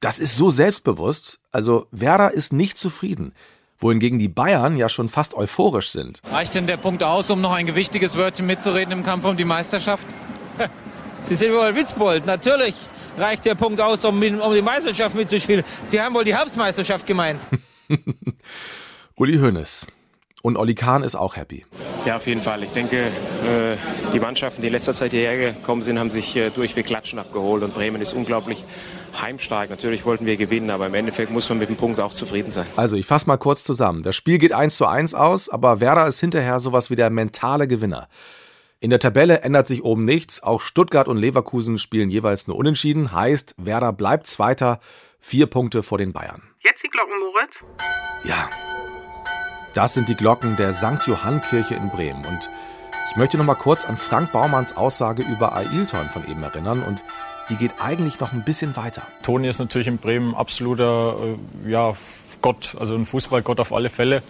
Das 0.00 0.18
ist 0.18 0.36
so 0.36 0.50
selbstbewusst. 0.50 1.40
Also 1.52 1.86
Werder 1.90 2.32
ist 2.32 2.54
nicht 2.54 2.78
zufrieden. 2.78 3.34
Wohingegen 3.80 4.18
die 4.18 4.28
Bayern 4.28 4.76
ja 4.76 4.88
schon 4.88 5.08
fast 5.08 5.34
euphorisch 5.34 5.90
sind. 5.90 6.20
Reicht 6.30 6.54
denn 6.54 6.66
der 6.66 6.76
Punkt 6.76 7.02
aus, 7.02 7.30
um 7.30 7.40
noch 7.40 7.52
ein 7.52 7.66
gewichtiges 7.66 8.16
Wörtchen 8.16 8.46
mitzureden 8.46 8.92
im 8.92 9.02
Kampf 9.02 9.24
um 9.24 9.36
die 9.36 9.44
Meisterschaft? 9.44 10.06
Sie 11.22 11.34
sind 11.34 11.52
wohl 11.52 11.74
Witzbold. 11.74 12.26
Natürlich 12.26 12.74
reicht 13.16 13.44
der 13.46 13.54
Punkt 13.54 13.80
aus, 13.80 14.04
um, 14.04 14.22
um 14.22 14.54
die 14.54 14.62
Meisterschaft 14.62 15.14
mitzuspielen. 15.14 15.64
Sie 15.84 16.00
haben 16.00 16.14
wohl 16.14 16.24
die 16.24 16.34
Herbstmeisterschaft 16.34 17.06
gemeint. 17.06 17.40
Uli 19.16 19.38
Hoeneß. 19.38 19.86
Und 20.42 20.56
Olli 20.56 20.74
Kahn 20.74 21.02
ist 21.02 21.16
auch 21.16 21.36
happy. 21.36 21.66
Ja, 22.06 22.16
auf 22.16 22.26
jeden 22.26 22.40
Fall. 22.40 22.62
Ich 22.62 22.70
denke, 22.70 23.08
äh, 23.08 23.76
die 24.14 24.20
Mannschaften, 24.20 24.62
die 24.62 24.68
in 24.68 24.72
letzter 24.72 24.94
Zeit 24.94 25.10
hierher 25.10 25.52
gekommen 25.52 25.82
sind, 25.82 25.98
haben 25.98 26.10
sich 26.10 26.34
äh, 26.34 26.48
durchweg 26.48 26.86
Klatschen 26.86 27.18
abgeholt. 27.18 27.62
Und 27.62 27.74
Bremen 27.74 28.00
ist 28.00 28.14
unglaublich 28.14 28.64
heimstark. 29.20 29.68
Natürlich 29.68 30.06
wollten 30.06 30.24
wir 30.24 30.38
gewinnen, 30.38 30.70
aber 30.70 30.86
im 30.86 30.94
Endeffekt 30.94 31.30
muss 31.30 31.48
man 31.50 31.58
mit 31.58 31.68
dem 31.68 31.76
Punkt 31.76 32.00
auch 32.00 32.14
zufrieden 32.14 32.50
sein. 32.50 32.66
Also, 32.76 32.96
ich 32.96 33.04
fasse 33.04 33.26
mal 33.26 33.36
kurz 33.36 33.64
zusammen. 33.64 34.02
Das 34.02 34.16
Spiel 34.16 34.38
geht 34.38 34.52
1 34.54 34.76
zu 34.76 34.86
1 34.86 35.12
aus, 35.12 35.50
aber 35.50 35.80
Werder 35.80 36.06
ist 36.06 36.20
hinterher 36.20 36.58
sowas 36.58 36.88
wie 36.88 36.96
der 36.96 37.10
mentale 37.10 37.68
Gewinner. 37.68 38.08
In 38.82 38.88
der 38.88 38.98
Tabelle 38.98 39.42
ändert 39.42 39.68
sich 39.68 39.84
oben 39.84 40.06
nichts. 40.06 40.42
Auch 40.42 40.62
Stuttgart 40.62 41.06
und 41.06 41.18
Leverkusen 41.18 41.76
spielen 41.76 42.08
jeweils 42.08 42.46
nur 42.46 42.56
unentschieden. 42.56 43.12
Heißt, 43.12 43.54
Werder 43.58 43.92
bleibt 43.92 44.26
Zweiter, 44.26 44.80
vier 45.18 45.48
Punkte 45.48 45.82
vor 45.82 45.98
den 45.98 46.14
Bayern. 46.14 46.42
Jetzt 46.64 46.82
die 46.82 46.88
Glocken, 46.88 47.12
Moritz. 47.20 47.56
Ja, 48.24 48.48
das 49.74 49.94
sind 49.94 50.08
die 50.08 50.16
Glocken 50.16 50.56
der 50.56 50.74
St. 50.74 51.06
Johann-Kirche 51.06 51.74
in 51.74 51.90
Bremen. 51.90 52.24
Und 52.24 52.50
ich 53.10 53.16
möchte 53.16 53.38
noch 53.38 53.44
mal 53.44 53.54
kurz 53.54 53.84
an 53.84 53.96
Frank 53.96 54.32
Baumanns 54.32 54.76
Aussage 54.76 55.22
über 55.22 55.54
Ailton 55.54 56.08
von 56.08 56.28
eben 56.28 56.42
erinnern. 56.42 56.82
Und 56.82 57.04
die 57.48 57.56
geht 57.56 57.72
eigentlich 57.78 58.20
noch 58.20 58.32
ein 58.32 58.44
bisschen 58.44 58.76
weiter. 58.76 59.02
Toni 59.22 59.48
ist 59.48 59.58
natürlich 59.58 59.88
in 59.88 59.98
Bremen 59.98 60.34
absoluter 60.34 61.16
äh, 61.64 61.70
ja, 61.70 61.94
Gott, 62.42 62.76
also 62.78 62.94
ein 62.94 63.04
Fußballgott 63.04 63.60
auf 63.60 63.72
alle 63.72 63.90
Fälle. 63.90 64.22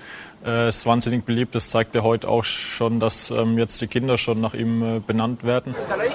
Äh, 0.45 0.71
ist 0.71 0.87
wahnsinnig 0.87 1.25
beliebt. 1.25 1.55
Das 1.55 1.69
zeigt 1.69 1.95
er 1.95 2.03
heute 2.03 2.29
auch 2.29 2.45
schon, 2.45 2.99
dass 2.99 3.31
ähm, 3.31 3.59
jetzt 3.59 3.81
die 3.81 3.87
Kinder 3.87 4.17
schon 4.17 4.41
nach 4.41 4.55
ihm 4.55 4.83
äh, 4.83 5.01
benannt 5.01 5.45
werden. 5.45 5.75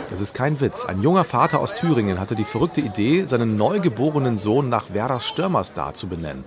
Das 0.10 0.20
ist 0.20 0.34
kein 0.34 0.60
Witz. 0.60 0.86
Ein 0.86 1.02
junger 1.02 1.24
Vater 1.24 1.60
aus 1.60 1.76
Thüringen 1.76 2.20
hatte 2.20 2.36
die 2.36 2.44
verrückte 2.44 2.82
Idee, 2.82 3.26
seinen 3.26 3.56
neugeborenen 3.56 4.40
Sohn 4.40 4.70
nach 4.70 4.94
Werders 4.94 5.28
Stürmerstar 5.28 5.94
zu 5.94 6.08
benennen. 6.08 6.44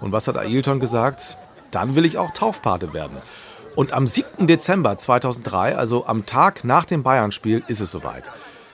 Und 0.00 0.12
was 0.12 0.28
hat 0.28 0.36
Ailton 0.36 0.78
gesagt? 0.78 1.36
Dann 1.70 1.94
will 1.94 2.04
ich 2.04 2.18
auch 2.18 2.32
Taufpate 2.32 2.94
werden. 2.94 3.16
Und 3.76 3.92
am 3.92 4.06
7. 4.06 4.46
Dezember 4.46 4.98
2003, 4.98 5.76
also 5.76 6.06
am 6.06 6.26
Tag 6.26 6.64
nach 6.64 6.84
dem 6.84 7.02
Bayern-Spiel, 7.02 7.62
ist 7.68 7.80
es 7.80 7.90
soweit. 7.90 8.30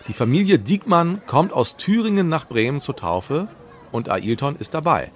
Die 0.08 0.12
Familie 0.12 0.58
Diekmann 0.58 1.22
kommt 1.26 1.52
aus 1.52 1.76
Thüringen 1.76 2.28
nach 2.28 2.46
Bremen 2.46 2.80
zur 2.80 2.96
Taufe 2.96 3.48
und 3.92 4.10
Ailton 4.10 4.56
ist 4.56 4.74
dabei. 4.74 5.10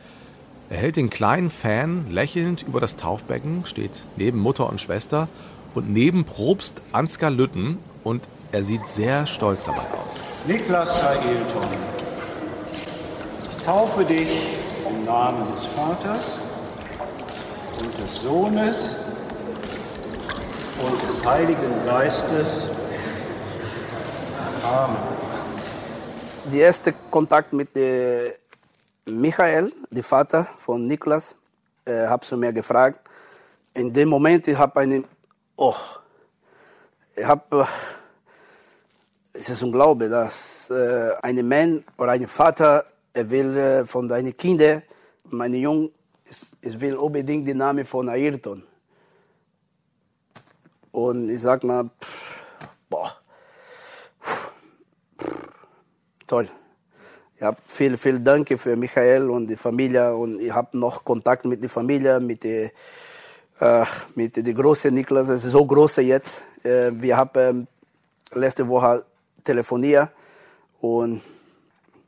Er 0.71 0.77
hält 0.79 0.97
den 0.97 1.09
kleinen 1.09 1.49
Fan 1.51 2.11
lächelnd 2.11 2.63
über 2.63 2.81
das 2.81 2.97
Taufbecken, 2.97 3.65
steht 3.65 4.05
neben 4.17 4.39
Mutter 4.39 4.69
und 4.69 4.81
Schwester 4.81 5.29
und 5.75 5.91
neben 5.91 6.25
Probst 6.25 6.83
Ansgar 6.93 7.31
Lütten 7.31 7.79
und 8.05 8.23
er 8.53 8.65
sieht 8.65 8.87
sehr 8.89 9.27
stolz 9.27 9.65
dabei 9.65 9.83
aus. 10.05 10.21
Niklas 10.47 11.03
Ailton, 11.03 11.69
ich 13.51 13.65
taufe 13.65 14.05
dich 14.05 14.29
im 14.89 15.05
Namen 15.05 15.51
des 15.53 15.65
Vaters 15.67 16.41
und 17.81 18.03
des 18.03 18.23
Sohnes 18.23 18.97
und 20.83 21.09
des 21.09 21.25
Heiligen 21.25 21.85
Geistes. 21.85 22.69
Amen. 24.65 24.97
Der 26.53 26.61
erste 26.61 26.95
Kontakt 27.11 27.53
mit 27.53 27.77
äh, 27.77 28.33
Michael, 29.07 29.73
dem 29.91 30.03
Vater 30.03 30.47
von 30.65 30.87
Niklas, 30.87 31.35
äh, 31.85 32.07
habe 32.07 32.25
zu 32.25 32.37
mir 32.37 32.53
gefragt. 32.53 33.09
In 33.75 33.93
dem 33.93 34.09
Moment, 34.09 34.49
ich 34.49 34.57
habe 34.57 34.81
einen, 34.81 35.05
oh, 35.57 35.75
ich 37.15 37.25
habe, 37.25 37.63
äh, 37.63 39.39
es 39.39 39.51
ist 39.51 39.63
unglaublich, 39.63 40.11
dass 40.11 40.71
äh, 40.71 41.13
ein 41.23 41.47
Mann 41.47 41.85
oder 41.97 42.13
ein 42.13 42.27
Vater, 42.27 42.85
er 43.13 43.31
will 43.31 43.57
äh, 43.57 43.87
von 43.87 44.09
seinen 44.09 44.37
Kindern, 44.37 44.83
meine 45.25 45.59
Jungen, 45.59 45.91
ich 46.61 46.81
will 46.81 46.97
unbedingt 46.97 47.47
den 47.47 47.59
Namen 47.59 47.87
von 47.87 48.09
Ayrton. 48.09 48.63
Und 50.93 51.29
ich 51.29 51.41
sag 51.41 51.65
mal, 51.65 51.91
pff, 52.01 52.41
boah, 52.89 53.13
pff, 54.23 54.51
toll. 56.27 56.49
Ich 57.37 57.43
habe 57.43 57.59
viel, 57.69 57.97
viel 57.97 58.19
Danke 58.19 58.59
für 58.59 58.75
Michael 58.75 59.31
und 59.31 59.47
die 59.47 59.57
Familie 59.57 60.15
und 60.15 60.41
ich 60.41 60.53
habe 60.53 60.77
noch 60.77 61.05
Kontakt 61.05 61.45
mit 61.45 61.63
der 61.63 61.71
Familie, 61.71 62.19
mit 62.19 62.43
der, 62.43 62.73
äh, 63.61 63.85
mit 64.17 64.37
der 64.37 64.55
großen 64.55 64.93
Niklas, 64.93 65.29
es 65.29 65.45
ist 65.45 65.53
so 65.53 65.65
groß 65.65 65.97
jetzt. 65.99 66.43
Äh, 66.65 66.91
wir 66.95 67.17
haben 67.17 67.69
äh, 68.33 68.39
letzte 68.39 68.67
Woche 68.67 69.05
telefoniert 69.45 70.11
und 70.81 71.23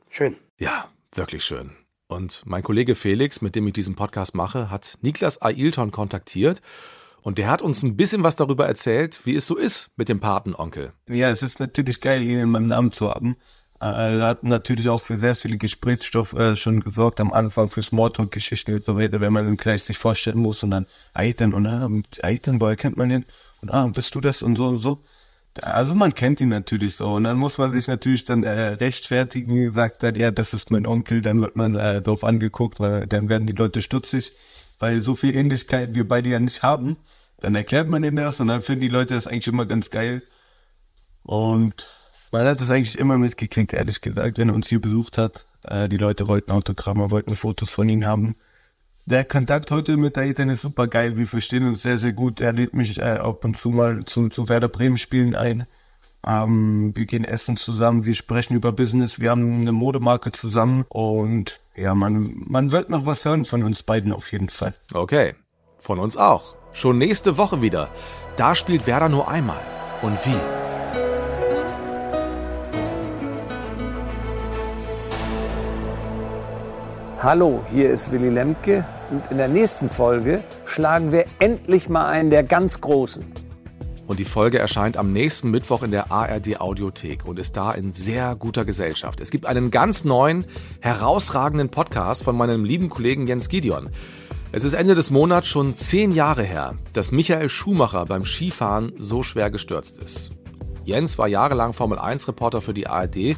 schön. 0.09 0.35
Ja, 0.57 0.89
wirklich 1.15 1.45
schön. 1.45 1.80
Und 2.11 2.41
mein 2.45 2.61
Kollege 2.61 2.95
Felix, 2.95 3.41
mit 3.41 3.55
dem 3.55 3.67
ich 3.67 3.73
diesen 3.73 3.95
Podcast 3.95 4.35
mache, 4.35 4.69
hat 4.69 4.97
Niklas 5.01 5.41
Ailton 5.41 5.91
kontaktiert. 5.91 6.61
Und 7.21 7.37
der 7.37 7.47
hat 7.47 7.61
uns 7.61 7.83
ein 7.83 7.95
bisschen 7.95 8.23
was 8.23 8.35
darüber 8.35 8.67
erzählt, 8.67 9.21
wie 9.23 9.35
es 9.35 9.47
so 9.47 9.55
ist 9.55 9.91
mit 9.95 10.09
dem 10.09 10.19
Patenonkel. 10.19 10.91
Ja, 11.07 11.29
es 11.29 11.41
ist 11.41 11.61
natürlich 11.61 12.01
geil, 12.01 12.21
ihn 12.21 12.39
in 12.39 12.49
meinem 12.49 12.67
Namen 12.67 12.91
zu 12.91 13.09
haben. 13.09 13.37
Er 13.79 14.21
hat 14.23 14.43
natürlich 14.43 14.89
auch 14.89 14.99
für 14.99 15.17
sehr 15.17 15.35
viele 15.35 15.57
Gesprächsstoff 15.57 16.33
äh, 16.33 16.57
schon 16.57 16.81
gesorgt, 16.81 17.21
am 17.21 17.31
Anfang 17.31 17.69
für 17.69 17.81
Smalltalk-Geschichten 17.81 18.73
und 18.73 18.83
so 18.83 18.97
weiter, 18.97 19.21
wenn 19.21 19.31
man 19.31 19.45
dann 19.45 19.57
gleich 19.57 19.83
sich 19.83 19.97
vorstellen 19.97 20.39
muss 20.39 20.63
und 20.63 20.71
dann 20.71 20.87
Ailton 21.13 21.53
und 21.53 21.65
ah, 21.65 21.89
Ailton, 22.21 22.59
woher 22.59 22.75
kennt 22.75 22.97
man 22.97 23.07
den? 23.07 23.25
Und 23.61 23.71
ah, 23.71 23.87
bist 23.87 24.13
du 24.13 24.19
das 24.19 24.43
und 24.43 24.57
so 24.57 24.67
und 24.67 24.79
so. 24.79 25.01
Also 25.61 25.95
man 25.95 26.13
kennt 26.13 26.39
ihn 26.39 26.49
natürlich 26.49 26.95
so 26.95 27.13
und 27.13 27.25
dann 27.25 27.37
muss 27.37 27.57
man 27.57 27.73
sich 27.73 27.87
natürlich 27.87 28.23
dann 28.23 28.43
äh, 28.43 28.49
rechtfertigen, 28.49 29.73
sagt 29.73 30.01
dann, 30.01 30.15
ja, 30.15 30.31
das 30.31 30.53
ist 30.53 30.71
mein 30.71 30.87
Onkel, 30.87 31.21
dann 31.21 31.41
wird 31.41 31.57
man 31.57 31.75
äh, 31.75 32.01
doof 32.01 32.23
angeguckt, 32.23 32.79
weil 32.79 33.05
dann 33.07 33.27
werden 33.27 33.47
die 33.47 33.53
Leute 33.53 33.81
stutzig, 33.81 34.31
weil 34.79 35.01
so 35.01 35.13
viel 35.13 35.35
Ähnlichkeit 35.35 35.93
wir 35.93 36.07
beide 36.07 36.29
ja 36.29 36.39
nicht 36.39 36.63
haben. 36.63 36.97
Dann 37.41 37.55
erklärt 37.55 37.89
man 37.89 38.03
ihnen 38.03 38.15
das 38.15 38.39
und 38.39 38.47
dann 38.47 38.61
finden 38.61 38.81
die 38.81 38.87
Leute 38.87 39.13
das 39.13 39.27
eigentlich 39.27 39.47
immer 39.47 39.65
ganz 39.65 39.89
geil. 39.89 40.23
Und 41.23 41.85
man 42.31 42.45
hat 42.45 42.61
das 42.61 42.69
eigentlich 42.69 42.97
immer 42.97 43.17
mitgekriegt, 43.17 43.73
ehrlich 43.73 43.99
gesagt, 43.99 44.37
wenn 44.37 44.49
er 44.49 44.55
uns 44.55 44.69
hier 44.69 44.81
besucht 44.81 45.17
hat. 45.17 45.47
Äh, 45.63 45.89
die 45.89 45.97
Leute 45.97 46.27
wollten 46.27 46.51
Autogramme, 46.51 47.11
wollten 47.11 47.35
Fotos 47.35 47.69
von 47.69 47.89
ihm 47.89 48.05
haben. 48.05 48.35
Der 49.05 49.25
Kontakt 49.25 49.71
heute 49.71 49.97
mit 49.97 50.15
der 50.15 50.23
Ethan 50.23 50.49
ist 50.49 50.61
super 50.61 50.87
geil. 50.87 51.17
Wir 51.17 51.27
verstehen 51.27 51.67
uns 51.67 51.81
sehr, 51.81 51.97
sehr 51.97 52.13
gut. 52.13 52.39
Er 52.39 52.53
lädt 52.53 52.73
mich 52.73 52.97
äh, 52.99 53.01
ab 53.01 53.43
und 53.43 53.57
zu 53.57 53.69
mal 53.69 54.05
zu, 54.05 54.29
zu 54.29 54.47
Werder 54.47 54.67
Bremen 54.67 54.97
spielen 54.97 55.35
ein. 55.35 55.65
Ähm, 56.25 56.91
wir 56.95 57.05
gehen 57.05 57.23
essen 57.23 57.57
zusammen, 57.57 58.05
wir 58.05 58.13
sprechen 58.13 58.55
über 58.55 58.71
Business, 58.71 59.19
wir 59.19 59.31
haben 59.31 59.61
eine 59.61 59.71
Modemarke 59.71 60.31
zusammen 60.31 60.85
und 60.87 61.59
ja, 61.75 61.95
man, 61.95 62.35
man 62.45 62.71
wird 62.71 62.91
noch 62.91 63.05
was 63.07 63.25
hören 63.25 63.45
von 63.45 63.63
uns 63.63 63.81
beiden 63.81 64.11
auf 64.11 64.31
jeden 64.31 64.49
Fall. 64.49 64.75
Okay, 64.93 65.33
von 65.79 65.99
uns 65.99 66.17
auch. 66.17 66.55
Schon 66.73 66.99
nächste 66.99 67.37
Woche 67.37 67.61
wieder. 67.61 67.89
Da 68.37 68.53
spielt 68.55 68.85
Werder 68.85 69.09
nur 69.09 69.27
einmal. 69.27 69.61
Und 70.01 70.23
wie? 70.25 70.70
Hallo, 77.23 77.63
hier 77.71 77.91
ist 77.91 78.11
Willy 78.11 78.29
Lemke 78.29 78.83
und 79.11 79.21
in 79.29 79.37
der 79.37 79.47
nächsten 79.47 79.91
Folge 79.91 80.43
schlagen 80.65 81.11
wir 81.11 81.25
endlich 81.37 81.87
mal 81.87 82.07
einen 82.07 82.31
der 82.31 82.41
ganz 82.41 82.81
Großen. 82.81 83.23
Und 84.07 84.17
die 84.19 84.25
Folge 84.25 84.57
erscheint 84.57 84.97
am 84.97 85.13
nächsten 85.13 85.51
Mittwoch 85.51 85.83
in 85.83 85.91
der 85.91 86.11
ARD 86.11 86.59
Audiothek 86.59 87.25
und 87.25 87.37
ist 87.37 87.55
da 87.55 87.73
in 87.73 87.91
sehr 87.91 88.35
guter 88.35 88.65
Gesellschaft. 88.65 89.21
Es 89.21 89.29
gibt 89.29 89.45
einen 89.45 89.69
ganz 89.69 90.03
neuen, 90.03 90.45
herausragenden 90.79 91.69
Podcast 91.69 92.23
von 92.23 92.35
meinem 92.35 92.65
lieben 92.65 92.89
Kollegen 92.89 93.27
Jens 93.27 93.49
Gideon. 93.49 93.91
Es 94.51 94.63
ist 94.63 94.73
Ende 94.73 94.95
des 94.95 95.11
Monats 95.11 95.47
schon 95.47 95.75
zehn 95.75 96.13
Jahre 96.13 96.41
her, 96.41 96.73
dass 96.93 97.11
Michael 97.11 97.49
Schumacher 97.49 98.07
beim 98.07 98.25
Skifahren 98.25 98.93
so 98.97 99.21
schwer 99.21 99.51
gestürzt 99.51 99.99
ist. 100.03 100.31
Jens 100.83 101.17
war 101.17 101.27
jahrelang 101.27 101.73
Formel 101.73 101.99
1 101.99 102.27
Reporter 102.27 102.61
für 102.61 102.73
die 102.73 102.87
ARD 102.87 103.37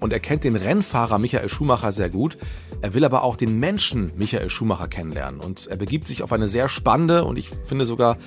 und 0.00 0.12
er 0.12 0.20
kennt 0.20 0.44
den 0.44 0.56
Rennfahrer 0.56 1.18
Michael 1.18 1.48
Schumacher 1.48 1.92
sehr 1.92 2.10
gut. 2.10 2.36
Er 2.80 2.94
will 2.94 3.04
aber 3.04 3.22
auch 3.22 3.36
den 3.36 3.60
Menschen 3.60 4.12
Michael 4.16 4.50
Schumacher 4.50 4.88
kennenlernen 4.88 5.40
und 5.40 5.68
er 5.68 5.76
begibt 5.76 6.06
sich 6.06 6.22
auf 6.22 6.32
eine 6.32 6.48
sehr 6.48 6.68
spannende 6.68 7.24
und 7.24 7.38
ich 7.38 7.50
finde 7.64 7.84
sogar 7.84 8.18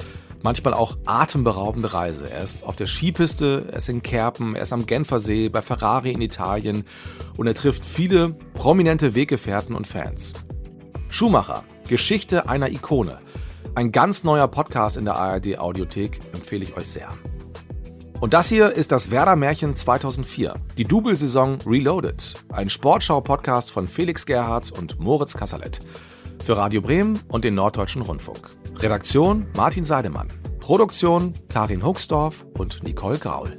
manchmal 0.42 0.74
auch 0.74 0.98
atemberaubende 1.06 1.94
Reise. 1.94 2.30
Er 2.30 2.44
ist 2.44 2.64
auf 2.64 2.76
der 2.76 2.88
Skipiste, 2.88 3.66
er 3.72 3.78
ist 3.78 3.90
in 3.90 4.02
Kerpen, 4.04 4.56
er 4.56 4.64
ist 4.64 4.74
am 4.74 4.86
Genfersee, 4.86 5.50
bei 5.50 5.62
Ferrari 5.62 6.12
in 6.12 6.22
Italien 6.22 6.84
und 7.36 7.48
er 7.48 7.56
trifft 7.56 7.84
viele 7.84 8.30
prominente 8.54 9.16
Weggefährten 9.16 9.76
und 9.76 9.88
Fans. 9.88 10.34
Schumacher, 11.10 11.64
Geschichte 11.88 12.48
einer 12.48 12.70
Ikone. 12.70 13.20
Ein 13.74 13.92
ganz 13.92 14.24
neuer 14.24 14.48
Podcast 14.48 14.98
in 14.98 15.06
der 15.06 15.16
ARD 15.16 15.58
Audiothek 15.58 16.22
empfehle 16.34 16.64
ich 16.64 16.78
euch 16.78 16.88
sehr. 16.88 17.10
Und 18.26 18.34
das 18.34 18.50
hier 18.50 18.72
ist 18.72 18.92
das 18.92 19.12
Werder 19.12 19.36
Märchen 19.36 19.76
2004, 19.76 20.56
die 20.80 20.84
Double-Saison 20.84 21.60
Reloaded, 21.64 22.34
ein 22.52 22.72
Sportschau-Podcast 22.72 23.70
von 23.70 23.86
Felix 23.86 24.26
Gerhardt 24.26 24.72
und 24.72 25.00
Moritz 25.00 25.36
Kasserlet. 25.36 25.80
Für 26.44 26.58
Radio 26.58 26.82
Bremen 26.82 27.20
und 27.28 27.44
den 27.44 27.54
Norddeutschen 27.54 28.02
Rundfunk. 28.02 28.50
Redaktion 28.80 29.46
Martin 29.56 29.84
Seidemann. 29.84 30.30
Produktion 30.60 31.36
Karin 31.50 31.86
Huxdorf 31.86 32.48
und 32.58 32.82
Nicole 32.82 33.20
Graul. 33.20 33.56